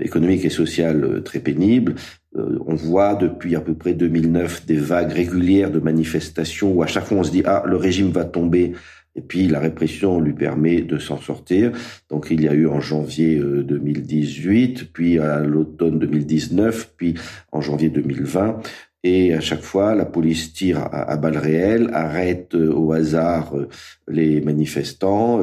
économique 0.00 0.44
et 0.44 0.50
sociale 0.50 1.22
très 1.24 1.40
pénible, 1.40 1.96
on 2.34 2.76
voit 2.76 3.16
depuis 3.16 3.56
à 3.56 3.60
peu 3.60 3.74
près 3.74 3.94
2009 3.94 4.66
des 4.66 4.76
vagues 4.76 5.12
régulières 5.12 5.72
de 5.72 5.80
manifestations 5.80 6.72
où 6.72 6.82
à 6.82 6.86
chaque 6.86 7.06
fois 7.06 7.18
on 7.18 7.24
se 7.24 7.32
dit 7.32 7.42
ah 7.46 7.64
le 7.66 7.76
régime 7.76 8.10
va 8.10 8.24
tomber, 8.24 8.74
et 9.18 9.20
puis 9.20 9.48
la 9.48 9.58
répression 9.58 10.20
lui 10.20 10.32
permet 10.32 10.80
de 10.80 10.98
s'en 10.98 11.18
sortir. 11.18 11.72
Donc 12.08 12.28
il 12.30 12.40
y 12.40 12.48
a 12.48 12.54
eu 12.54 12.68
en 12.68 12.80
janvier 12.80 13.36
2018, 13.36 14.82
euh, 14.82 14.84
puis 14.92 15.18
à 15.18 15.40
l'automne 15.40 15.98
2019, 15.98 16.94
puis 16.96 17.14
en 17.50 17.60
janvier 17.60 17.88
2020. 17.88 18.60
Et 19.02 19.34
à 19.34 19.40
chaque 19.40 19.62
fois, 19.62 19.96
la 19.96 20.04
police 20.04 20.52
tire 20.52 20.88
à, 20.92 21.16
balles 21.16 21.36
réelles, 21.36 21.90
arrête 21.92 22.54
euh, 22.54 22.72
au 22.72 22.92
hasard 22.92 23.56
euh, 23.56 23.68
les 24.06 24.40
manifestants, 24.40 25.42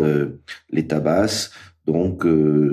les 0.69 0.87
tabasse. 0.87 1.51
Donc 1.85 2.25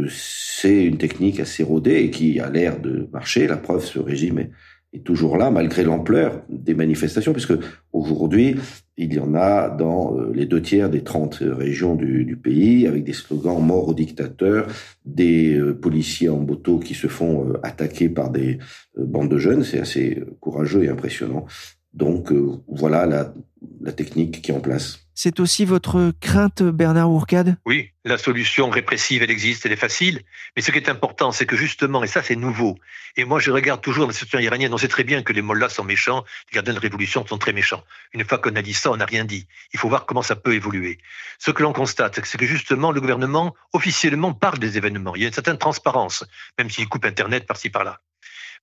c'est 0.08 0.84
une 0.84 0.96
technique 0.98 1.40
assez 1.40 1.64
rodée 1.64 1.96
et 1.96 2.10
qui 2.10 2.38
a 2.38 2.48
l'air 2.48 2.80
de 2.80 3.08
marcher. 3.12 3.48
La 3.48 3.56
preuve, 3.56 3.84
ce 3.84 3.98
régime 3.98 4.38
est, 4.38 4.50
est 4.92 5.04
toujours 5.04 5.36
là 5.36 5.50
malgré 5.50 5.82
l'ampleur 5.82 6.42
des 6.48 6.74
manifestations, 6.74 7.32
puisque 7.32 7.54
aujourd'hui, 7.92 8.56
il 8.96 9.14
y 9.14 9.18
en 9.18 9.34
a 9.34 9.70
dans 9.70 10.16
euh, 10.16 10.32
les 10.34 10.46
deux 10.46 10.60
tiers 10.60 10.90
des 10.90 11.02
30 11.02 11.38
régions 11.42 11.94
du, 11.94 12.24
du 12.24 12.36
pays, 12.36 12.86
avec 12.86 13.04
des 13.04 13.12
slogans 13.12 13.62
mort 13.64 13.88
aux 13.88 13.94
dictateurs, 13.94 14.66
des 15.04 15.56
euh, 15.56 15.74
policiers 15.74 16.28
en 16.28 16.38
moto 16.38 16.78
qui 16.78 16.94
se 16.94 17.06
font 17.06 17.48
euh, 17.48 17.60
attaquer 17.62 18.08
par 18.08 18.30
des 18.30 18.58
bandes 18.96 19.30
de 19.30 19.38
jeunes. 19.38 19.64
C'est 19.64 19.80
assez 19.80 20.22
courageux 20.40 20.84
et 20.84 20.88
impressionnant. 20.88 21.46
Donc 21.94 22.32
voilà 22.68 23.04
la, 23.04 23.34
la 23.82 23.92
technique 23.92 24.40
qui 24.40 24.50
est 24.50 24.54
en 24.54 24.60
place. 24.60 25.00
C'est 25.24 25.38
aussi 25.38 25.64
votre 25.64 26.12
crainte, 26.20 26.64
Bernard 26.64 27.08
Ourcade? 27.08 27.56
Oui, 27.64 27.92
la 28.04 28.18
solution 28.18 28.70
répressive, 28.70 29.22
elle 29.22 29.30
existe, 29.30 29.64
elle 29.64 29.70
est 29.70 29.76
facile. 29.76 30.22
Mais 30.56 30.62
ce 30.62 30.72
qui 30.72 30.78
est 30.78 30.88
important, 30.88 31.30
c'est 31.30 31.46
que 31.46 31.54
justement, 31.54 32.02
et 32.02 32.08
ça 32.08 32.24
c'est 32.24 32.34
nouveau, 32.34 32.76
et 33.16 33.24
moi 33.24 33.38
je 33.38 33.52
regarde 33.52 33.80
toujours 33.80 34.08
la 34.08 34.12
situation 34.12 34.40
iranienne, 34.40 34.74
on 34.74 34.78
sait 34.78 34.88
très 34.88 35.04
bien 35.04 35.22
que 35.22 35.32
les 35.32 35.40
mollahs 35.40 35.68
sont 35.68 35.84
méchants, 35.84 36.24
les 36.50 36.56
gardiens 36.56 36.74
de 36.74 36.80
révolution 36.80 37.24
sont 37.24 37.38
très 37.38 37.52
méchants. 37.52 37.84
Une 38.14 38.24
fois 38.24 38.38
qu'on 38.38 38.56
a 38.56 38.62
dit 38.62 38.74
ça, 38.74 38.90
on 38.90 38.96
n'a 38.96 39.04
rien 39.04 39.24
dit. 39.24 39.46
Il 39.72 39.78
faut 39.78 39.88
voir 39.88 40.06
comment 40.06 40.22
ça 40.22 40.34
peut 40.34 40.54
évoluer. 40.54 40.98
Ce 41.38 41.52
que 41.52 41.62
l'on 41.62 41.72
constate, 41.72 42.18
c'est 42.24 42.36
que 42.36 42.44
justement, 42.44 42.90
le 42.90 43.00
gouvernement 43.00 43.54
officiellement 43.72 44.34
parle 44.34 44.58
des 44.58 44.76
événements. 44.76 45.14
Il 45.14 45.22
y 45.22 45.24
a 45.24 45.28
une 45.28 45.34
certaine 45.34 45.58
transparence, 45.58 46.24
même 46.58 46.68
s'il 46.68 46.88
coupe 46.88 47.04
Internet 47.04 47.46
par-ci 47.46 47.70
par-là. 47.70 48.00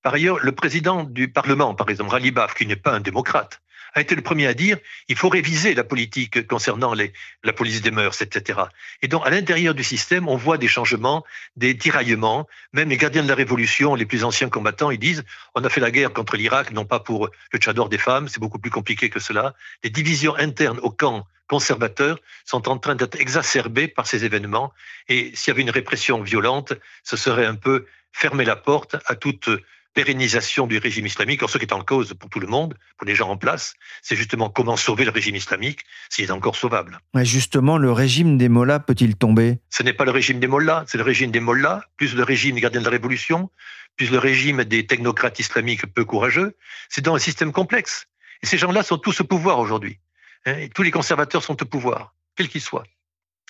Par 0.02 0.14
ailleurs, 0.14 0.40
le 0.40 0.52
président 0.52 1.06
du 1.06 1.32
Parlement, 1.32 1.74
par 1.74 1.90
exemple, 1.90 2.12
Ralibaf, 2.12 2.54
qui 2.54 2.68
n'est 2.68 2.76
pas 2.76 2.92
un 2.92 3.00
démocrate, 3.00 3.62
a 3.94 4.02
été 4.02 4.16
le 4.16 4.22
premier 4.22 4.48
à 4.48 4.54
dire 4.54 4.78
il 5.08 5.16
faut 5.16 5.30
réviser 5.30 5.74
la 5.74 5.84
politique 5.84 6.48
concernant 6.48 6.94
les, 6.94 7.14
la 7.44 7.54
police 7.54 7.82
des 7.82 7.92
mœurs, 7.92 8.22
etc. 8.22 8.60
Et 9.02 9.08
donc, 9.08 9.26
à 9.26 9.30
l'intérieur 9.30 9.74
du 9.74 9.84
système, 9.84 10.28
on 10.28 10.36
voit 10.36 10.58
des 10.58 10.68
changements, 10.68 11.24
des 11.56 11.78
tiraillements. 11.78 12.48
Même 12.74 12.90
les 12.90 12.98
gardiens 12.98 13.24
de 13.24 13.28
la 13.28 13.36
Révolution, 13.36 13.96
les 13.96 14.06
plus 14.06 14.24
anciens 14.24 14.50
combattants, 14.50 14.92
ils 14.92 15.00
disent 15.00 15.24
on 15.56 15.64
a 15.64 15.70
fait 15.70 15.82
la 15.82 15.92
guerre 15.92 16.14
contre 16.14 16.38
l'Irak, 16.38 16.72
non 16.72 16.86
pas 16.86 17.00
pour 17.00 17.30
le 17.52 17.60
tchador 17.60 17.90
des 17.90 17.98
femmes, 17.98 18.28
c'est 18.28 18.40
beaucoup 18.40 18.60
plus 18.60 18.72
compliqué 18.72 19.10
que 19.10 19.20
cela. 19.20 19.54
Les 19.84 19.90
divisions 19.90 20.36
internes 20.36 20.80
au 20.82 20.92
camp 20.92 21.26
conservateurs 21.50 22.20
sont 22.46 22.70
en 22.70 22.78
train 22.78 22.96
d'être 22.96 23.20
exacerbées 23.20 23.90
par 23.90 24.08
ces 24.08 24.24
événements. 24.24 24.72
Et 25.10 25.32
s'il 25.34 25.52
y 25.52 25.52
avait 25.52 25.64
une 25.64 25.72
répression 25.72 26.22
violente, 26.22 26.74
ce 27.04 27.18
serait 27.18 27.46
un 27.46 27.56
peu 27.56 27.88
fermer 28.14 28.46
la 28.46 28.56
porte 28.56 28.96
à 29.08 29.16
toute 29.16 29.50
pérennisation 29.94 30.68
du 30.68 30.78
régime 30.78 31.06
islamique. 31.06 31.42
Or, 31.44 31.50
ce 31.50 31.58
qui 31.58 31.66
est 31.66 31.74
en 31.74 31.82
cause 31.82 32.14
pour 32.14 32.30
tout 32.30 32.40
le 32.40 32.48
monde, 32.48 32.76
pour 32.98 33.08
les 33.08 33.16
gens 33.16 33.30
en 33.30 33.38
place, 33.38 33.74
c'est 34.02 34.16
justement 34.16 34.50
comment 34.50 34.78
sauver 34.78 35.06
le 35.06 35.12
régime 35.12 35.36
islamique 35.36 35.82
s'il 36.10 36.26
est 36.26 36.32
encore 36.32 36.56
sauvable. 36.56 37.00
justement, 37.16 37.78
le 37.78 37.92
régime 37.92 38.38
des 38.38 38.50
mollahs 38.50 38.80
peut-il 38.80 39.16
tomber? 39.16 39.60
Ce 39.70 39.84
n'est 39.84 39.94
pas 39.94 40.06
le 40.06 40.12
régime 40.12 40.40
des 40.40 40.48
mollahs, 40.48 40.86
c'est 40.88 40.98
le 40.98 41.04
régime 41.04 41.32
des 41.32 41.40
mollahs, 41.40 41.82
plus 41.98 42.16
le 42.16 42.24
régime 42.24 42.56
des 42.56 42.62
gardiens 42.62 42.82
de 42.82 42.86
la 42.86 42.92
Révolution, 42.92 43.50
plus 43.98 44.12
le 44.12 44.18
régime 44.18 44.64
des 44.64 44.86
technocrates 44.86 45.40
islamiques 45.40 45.86
peu 45.94 46.06
courageux. 46.06 46.56
C'est 46.90 47.02
dans 47.02 47.16
un 47.16 47.20
système 47.20 47.52
complexe. 47.52 48.08
Et 48.42 48.46
ces 48.46 48.58
gens-là 48.58 48.84
sont 48.84 48.98
tous 48.98 49.22
au 49.22 49.26
pouvoir 49.26 49.60
aujourd'hui. 49.60 50.00
Hein, 50.46 50.68
tous 50.74 50.84
les 50.84 50.92
conservateurs 50.92 51.44
sont 51.44 51.62
au 51.62 51.66
pouvoir, 51.66 52.14
quels 52.36 52.48
qu'ils 52.48 52.62
soient. 52.62 52.86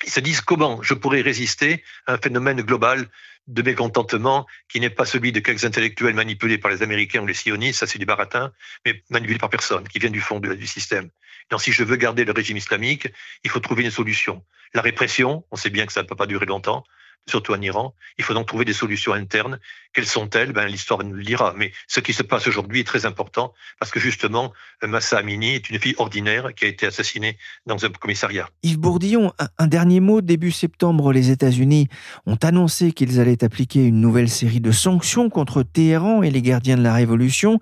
Ils 0.06 0.12
se 0.12 0.20
disent 0.20 0.42
comment 0.42 0.82
je 0.82 0.94
pourrais 0.94 1.22
résister 1.22 1.84
à 2.08 2.14
un 2.14 2.18
phénomène 2.18 2.62
global 2.62 3.08
de 3.48 3.62
mécontentement 3.62 4.46
qui 4.70 4.80
n'est 4.80 4.90
pas 4.90 5.06
celui 5.06 5.32
de 5.32 5.40
quelques 5.40 5.66
intellectuels 5.66 6.14
manipulés 6.14 6.58
par 6.58 6.72
les 6.72 6.84
Américains 6.84 7.22
ou 7.22 7.26
les 7.26 7.34
sionistes, 7.34 7.80
ça 7.80 7.88
c'est 7.88 8.00
du 8.00 8.06
baratin, 8.06 8.54
mais 8.86 9.04
manipulés 9.10 9.40
par 9.40 9.50
personne, 9.50 9.88
qui 9.88 10.00
vient 10.00 10.12
du 10.12 10.22
fond 10.22 10.40
du 10.40 10.68
système. 10.68 11.10
Donc 11.50 11.62
si 11.62 11.72
je 11.72 11.84
veux 11.84 11.96
garder 11.96 12.26
le 12.26 12.32
régime 12.32 12.58
islamique, 12.58 13.08
il 13.44 13.50
faut 13.50 13.60
trouver 13.60 13.84
une 13.84 13.92
solution. 13.92 14.44
La 14.74 14.82
répression, 14.82 15.44
on 15.52 15.56
sait 15.56 15.72
bien 15.72 15.86
que 15.88 15.94
ça 15.94 16.04
ne 16.04 16.08
peut 16.08 16.16
pas 16.16 16.28
durer 16.28 16.46
longtemps, 16.46 16.84
surtout 17.28 17.54
en 17.54 17.62
Iran. 17.62 17.94
Il 18.18 18.24
faut 18.24 18.34
donc 18.34 18.48
trouver 18.48 18.66
des 18.66 18.74
solutions 18.74 19.14
internes. 19.14 19.60
Quelles 19.94 20.06
sont-elles? 20.06 20.52
Ben, 20.52 20.66
L'histoire 20.68 21.04
nous 21.04 21.16
le 21.16 21.24
dira. 21.24 21.54
Mais 21.58 21.72
ce 21.88 22.00
qui 22.00 22.14
se 22.14 22.24
passe 22.24 22.48
aujourd'hui 22.48 22.82
est 22.82 22.88
très 22.88 23.06
important 23.06 23.54
parce 23.80 23.92
que 23.92 24.00
justement, 24.00 24.54
Massa 24.84 25.18
Amini 25.18 25.56
est 25.56 25.70
une 25.70 25.80
fille 25.80 25.96
ordinaire 25.98 26.54
qui 26.56 26.66
a 26.66 26.68
été 26.68 26.86
assassinée 26.86 27.38
dans 27.66 27.84
un 27.86 27.90
commissariat. 27.90 28.50
Yves 28.64 28.80
Bourdillon, 28.80 29.34
un 29.58 29.68
dernier 29.68 30.00
mot. 30.00 30.22
Début 30.22 30.52
septembre, 30.52 31.12
les 31.12 31.32
États-Unis 31.32 31.88
ont 32.26 32.38
annoncé 32.44 32.92
qu'ils 32.92 33.20
allaient 33.20 33.44
appliquer 33.44 33.86
une 33.86 34.00
nouvelle 34.00 34.30
série 34.30 34.62
de 34.62 34.72
sanctions 34.72 35.30
contre 35.30 35.64
Téhéran 35.64 36.22
et 36.24 36.30
les 36.30 36.42
gardiens 36.42 36.78
de 36.78 36.84
la 36.84 36.94
révolution. 36.94 37.60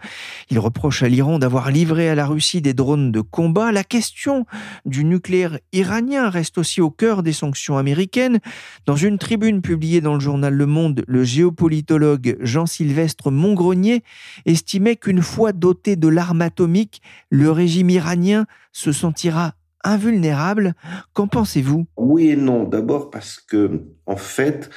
Ils 0.49 0.59
reprochent 0.59 1.03
à 1.03 1.07
l'Iran 1.07 1.39
d'avoir 1.39 1.71
livré 1.71 2.09
à 2.09 2.15
la 2.15 2.25
Russie 2.25 2.61
des 2.61 2.73
drones 2.73 3.11
de 3.11 3.21
combat. 3.21 3.71
La 3.71 3.83
question 3.83 4.45
du 4.85 5.05
nucléaire 5.05 5.59
iranien 5.71 6.29
reste 6.29 6.57
aussi 6.57 6.81
au 6.81 6.89
cœur 6.91 7.23
des 7.23 7.33
sanctions 7.33 7.77
américaines. 7.77 8.39
Dans 8.85 8.95
une 8.95 9.17
tribune 9.17 9.46
publié 9.55 10.01
dans 10.01 10.13
le 10.13 10.19
journal 10.19 10.53
Le 10.53 10.65
Monde, 10.65 11.03
le 11.07 11.23
géopolitologue 11.23 12.37
Jean-Sylvestre 12.39 13.31
Montgrenier 13.31 14.03
estimait 14.45 14.97
qu'une 14.97 15.21
fois 15.21 15.53
doté 15.53 15.95
de 15.95 16.07
l'arme 16.07 16.41
atomique, 16.41 17.01
le 17.29 17.49
régime 17.49 17.89
iranien 17.89 18.45
se 18.71 18.91
sentira 18.91 19.53
invulnérable. 19.83 20.73
Qu'en 21.13 21.27
pensez-vous? 21.27 21.87
Oui 21.97 22.29
et 22.29 22.35
non. 22.35 22.65
D'abord 22.65 23.09
parce 23.09 23.39
que, 23.39 23.83
en 24.05 24.17
fait, 24.17 24.69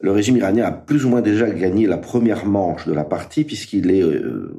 le 0.00 0.10
régime 0.10 0.36
iranien 0.36 0.64
a 0.64 0.72
plus 0.72 1.04
ou 1.04 1.10
moins 1.10 1.22
déjà 1.22 1.48
gagné 1.50 1.86
la 1.86 1.98
première 1.98 2.46
manche 2.46 2.86
de 2.86 2.92
la 2.92 3.04
partie 3.04 3.44
puisqu'il 3.44 3.90
est 3.90 4.02
euh, 4.02 4.56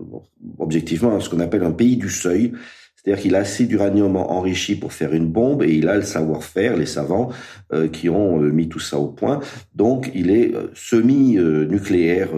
objectivement 0.60 1.20
ce 1.20 1.30
qu'on 1.30 1.40
appelle 1.40 1.64
un 1.64 1.72
pays 1.72 1.98
du 1.98 2.10
seuil. 2.10 2.54
C'est-à-dire 3.06 3.22
qu'il 3.22 3.36
a 3.36 3.40
assez 3.40 3.66
d'uranium 3.66 4.16
enrichi 4.16 4.76
pour 4.76 4.92
faire 4.92 5.14
une 5.14 5.28
bombe 5.28 5.62
et 5.62 5.74
il 5.74 5.88
a 5.88 5.96
le 5.96 6.02
savoir-faire, 6.02 6.76
les 6.76 6.88
savants 6.88 7.30
euh, 7.72 7.88
qui 7.88 8.10
ont 8.10 8.42
euh, 8.42 8.52
mis 8.52 8.68
tout 8.68 8.80
ça 8.80 8.98
au 8.98 9.08
point. 9.08 9.42
Donc 9.76 10.12
il 10.16 10.32
est 10.32 10.54
semi-nucléaire 10.74 12.30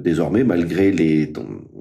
désormais 0.00 0.42
malgré 0.42 0.90
les, 0.90 1.32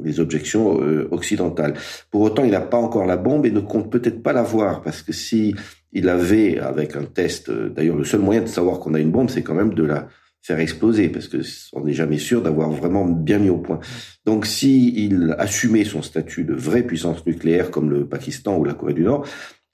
les 0.04 0.20
objections 0.20 0.80
occidentales. 1.12 1.74
Pour 2.12 2.22
autant, 2.22 2.44
il 2.44 2.52
n'a 2.52 2.62
pas 2.62 2.78
encore 2.78 3.06
la 3.06 3.18
bombe 3.18 3.46
et 3.46 3.52
ne 3.52 3.60
compte 3.60 3.92
peut-être 3.92 4.22
pas 4.22 4.34
l'avoir 4.34 4.82
parce 4.82 5.02
que 5.02 5.12
si 5.12 5.56
il 5.94 6.10
avait, 6.10 6.60
avec 6.60 6.96
un 6.96 7.04
test, 7.04 7.50
d'ailleurs 7.50 7.96
le 7.96 8.04
seul 8.04 8.20
moyen 8.20 8.42
de 8.42 8.48
savoir 8.48 8.80
qu'on 8.80 8.94
a 8.94 9.00
une 9.00 9.12
bombe, 9.12 9.30
c'est 9.30 9.44
quand 9.44 9.54
même 9.54 9.74
de 9.74 9.84
la 9.84 10.08
faire 10.46 10.60
exploser 10.60 11.10
parce 11.10 11.28
que 11.28 11.38
on 11.74 11.86
n'est 11.86 11.94
jamais 11.94 12.20
sûr 12.20 12.44
d'avoir 12.44 12.70
vraiment 12.70 13.06
bien 13.06 13.40
mis 13.40 13.50
au 13.50 13.58
point. 13.58 13.80
Donc, 14.26 14.46
si 14.46 14.94
il 14.96 15.36
assumait 15.40 15.86
son 15.86 16.04
statut 16.04 16.44
de 16.44 16.54
vraie 16.54 16.84
puissance 16.84 17.26
nucléaire 17.26 17.72
comme 17.72 17.90
le 17.90 18.06
Pakistan 18.08 18.56
ou 18.58 18.64
la 18.64 18.76
Corée 18.76 18.94
du 18.94 19.02
Nord, 19.02 19.26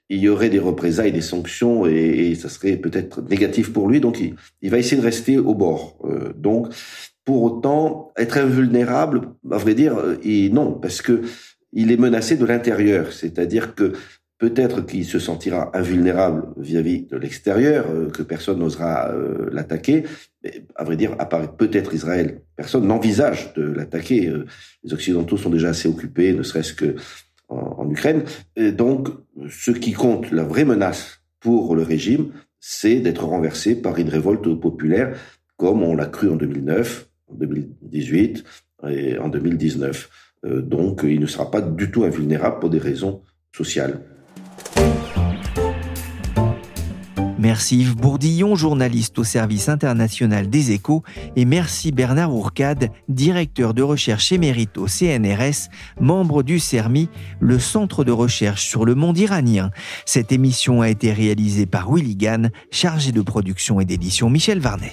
il 0.08 0.20
y 0.20 0.30
aurait 0.30 0.48
des 0.48 0.58
représailles, 0.58 1.12
des 1.12 1.20
sanctions 1.20 1.84
et, 1.86 2.34
ça 2.36 2.48
serait 2.48 2.78
peut-être 2.78 3.20
négatif 3.28 3.70
pour 3.72 3.86
lui. 3.88 4.00
Donc, 4.00 4.18
il, 4.20 4.70
va 4.70 4.78
essayer 4.78 4.96
de 4.96 5.06
rester 5.06 5.38
au 5.38 5.54
bord. 5.54 5.98
Euh, 6.04 6.32
donc, 6.34 6.68
pour 7.26 7.42
autant, 7.42 8.10
être 8.16 8.38
invulnérable, 8.38 9.28
à 9.50 9.58
vrai 9.58 9.74
dire, 9.74 9.98
euh, 9.98 10.16
et 10.22 10.48
non, 10.48 10.72
parce 10.72 11.02
que 11.02 11.20
il 11.74 11.92
est 11.92 11.98
menacé 11.98 12.36
de 12.36 12.46
l'intérieur. 12.46 13.12
C'est-à-dire 13.12 13.74
que 13.74 13.92
Peut-être 14.42 14.84
qu'il 14.84 15.04
se 15.04 15.20
sentira 15.20 15.70
invulnérable 15.72 16.48
vis-à-vis 16.56 17.02
de 17.02 17.16
l'extérieur, 17.16 17.86
euh, 17.88 18.10
que 18.10 18.24
personne 18.24 18.58
n'osera 18.58 19.12
euh, 19.12 19.48
l'attaquer. 19.52 20.02
À 20.74 20.82
vrai 20.82 20.96
dire, 20.96 21.14
à 21.20 21.26
part 21.26 21.54
peut-être 21.54 21.94
Israël, 21.94 22.42
personne 22.56 22.88
n'envisage 22.88 23.54
de 23.54 23.62
l'attaquer. 23.62 24.26
Euh, 24.26 24.46
les 24.82 24.94
Occidentaux 24.94 25.36
sont 25.36 25.48
déjà 25.48 25.68
assez 25.68 25.88
occupés, 25.88 26.32
ne 26.32 26.42
serait-ce 26.42 26.74
que 26.74 26.96
Ukraine. 27.88 28.24
Donc, 28.56 29.10
ce 29.48 29.70
qui 29.70 29.92
compte, 29.92 30.32
la 30.32 30.42
vraie 30.42 30.64
menace 30.64 31.20
pour 31.38 31.76
le 31.76 31.84
régime, 31.84 32.32
c'est 32.58 32.96
d'être 32.96 33.24
renversé 33.24 33.76
par 33.76 33.96
une 33.98 34.08
révolte 34.08 34.58
populaire, 34.58 35.16
comme 35.56 35.84
on 35.84 35.94
l'a 35.94 36.06
cru 36.06 36.28
en 36.28 36.36
2009, 36.36 37.08
en 37.28 37.34
2018 37.34 38.44
et 38.88 39.18
en 39.18 39.28
2019. 39.28 40.10
donc, 40.44 41.02
il 41.04 41.20
ne 41.20 41.26
sera 41.26 41.48
pas 41.48 41.60
du 41.60 41.92
tout 41.92 42.02
invulnérable 42.02 42.58
pour 42.58 42.70
des 42.70 42.78
raisons 42.78 43.22
sociales. 43.54 44.00
Merci 47.42 47.80
Yves 47.80 47.96
Bourdillon, 47.96 48.54
journaliste 48.54 49.18
au 49.18 49.24
service 49.24 49.68
international 49.68 50.48
des 50.48 50.70
échos, 50.70 51.02
et 51.34 51.44
merci 51.44 51.90
Bernard 51.90 52.32
Ourcade, 52.32 52.90
directeur 53.08 53.74
de 53.74 53.82
recherche 53.82 54.30
émérite 54.30 54.78
au 54.78 54.86
CNRS, 54.86 55.68
membre 56.00 56.44
du 56.44 56.60
CERMI, 56.60 57.08
le 57.40 57.58
centre 57.58 58.04
de 58.04 58.12
recherche 58.12 58.68
sur 58.68 58.84
le 58.84 58.94
monde 58.94 59.18
iranien. 59.18 59.72
Cette 60.06 60.30
émission 60.30 60.82
a 60.82 60.88
été 60.88 61.12
réalisée 61.12 61.66
par 61.66 61.92
Willy 61.92 62.14
Gann, 62.14 62.52
chargé 62.70 63.10
de 63.10 63.22
production 63.22 63.80
et 63.80 63.84
d'édition 63.84 64.30
Michel 64.30 64.60
Varnet. 64.60 64.92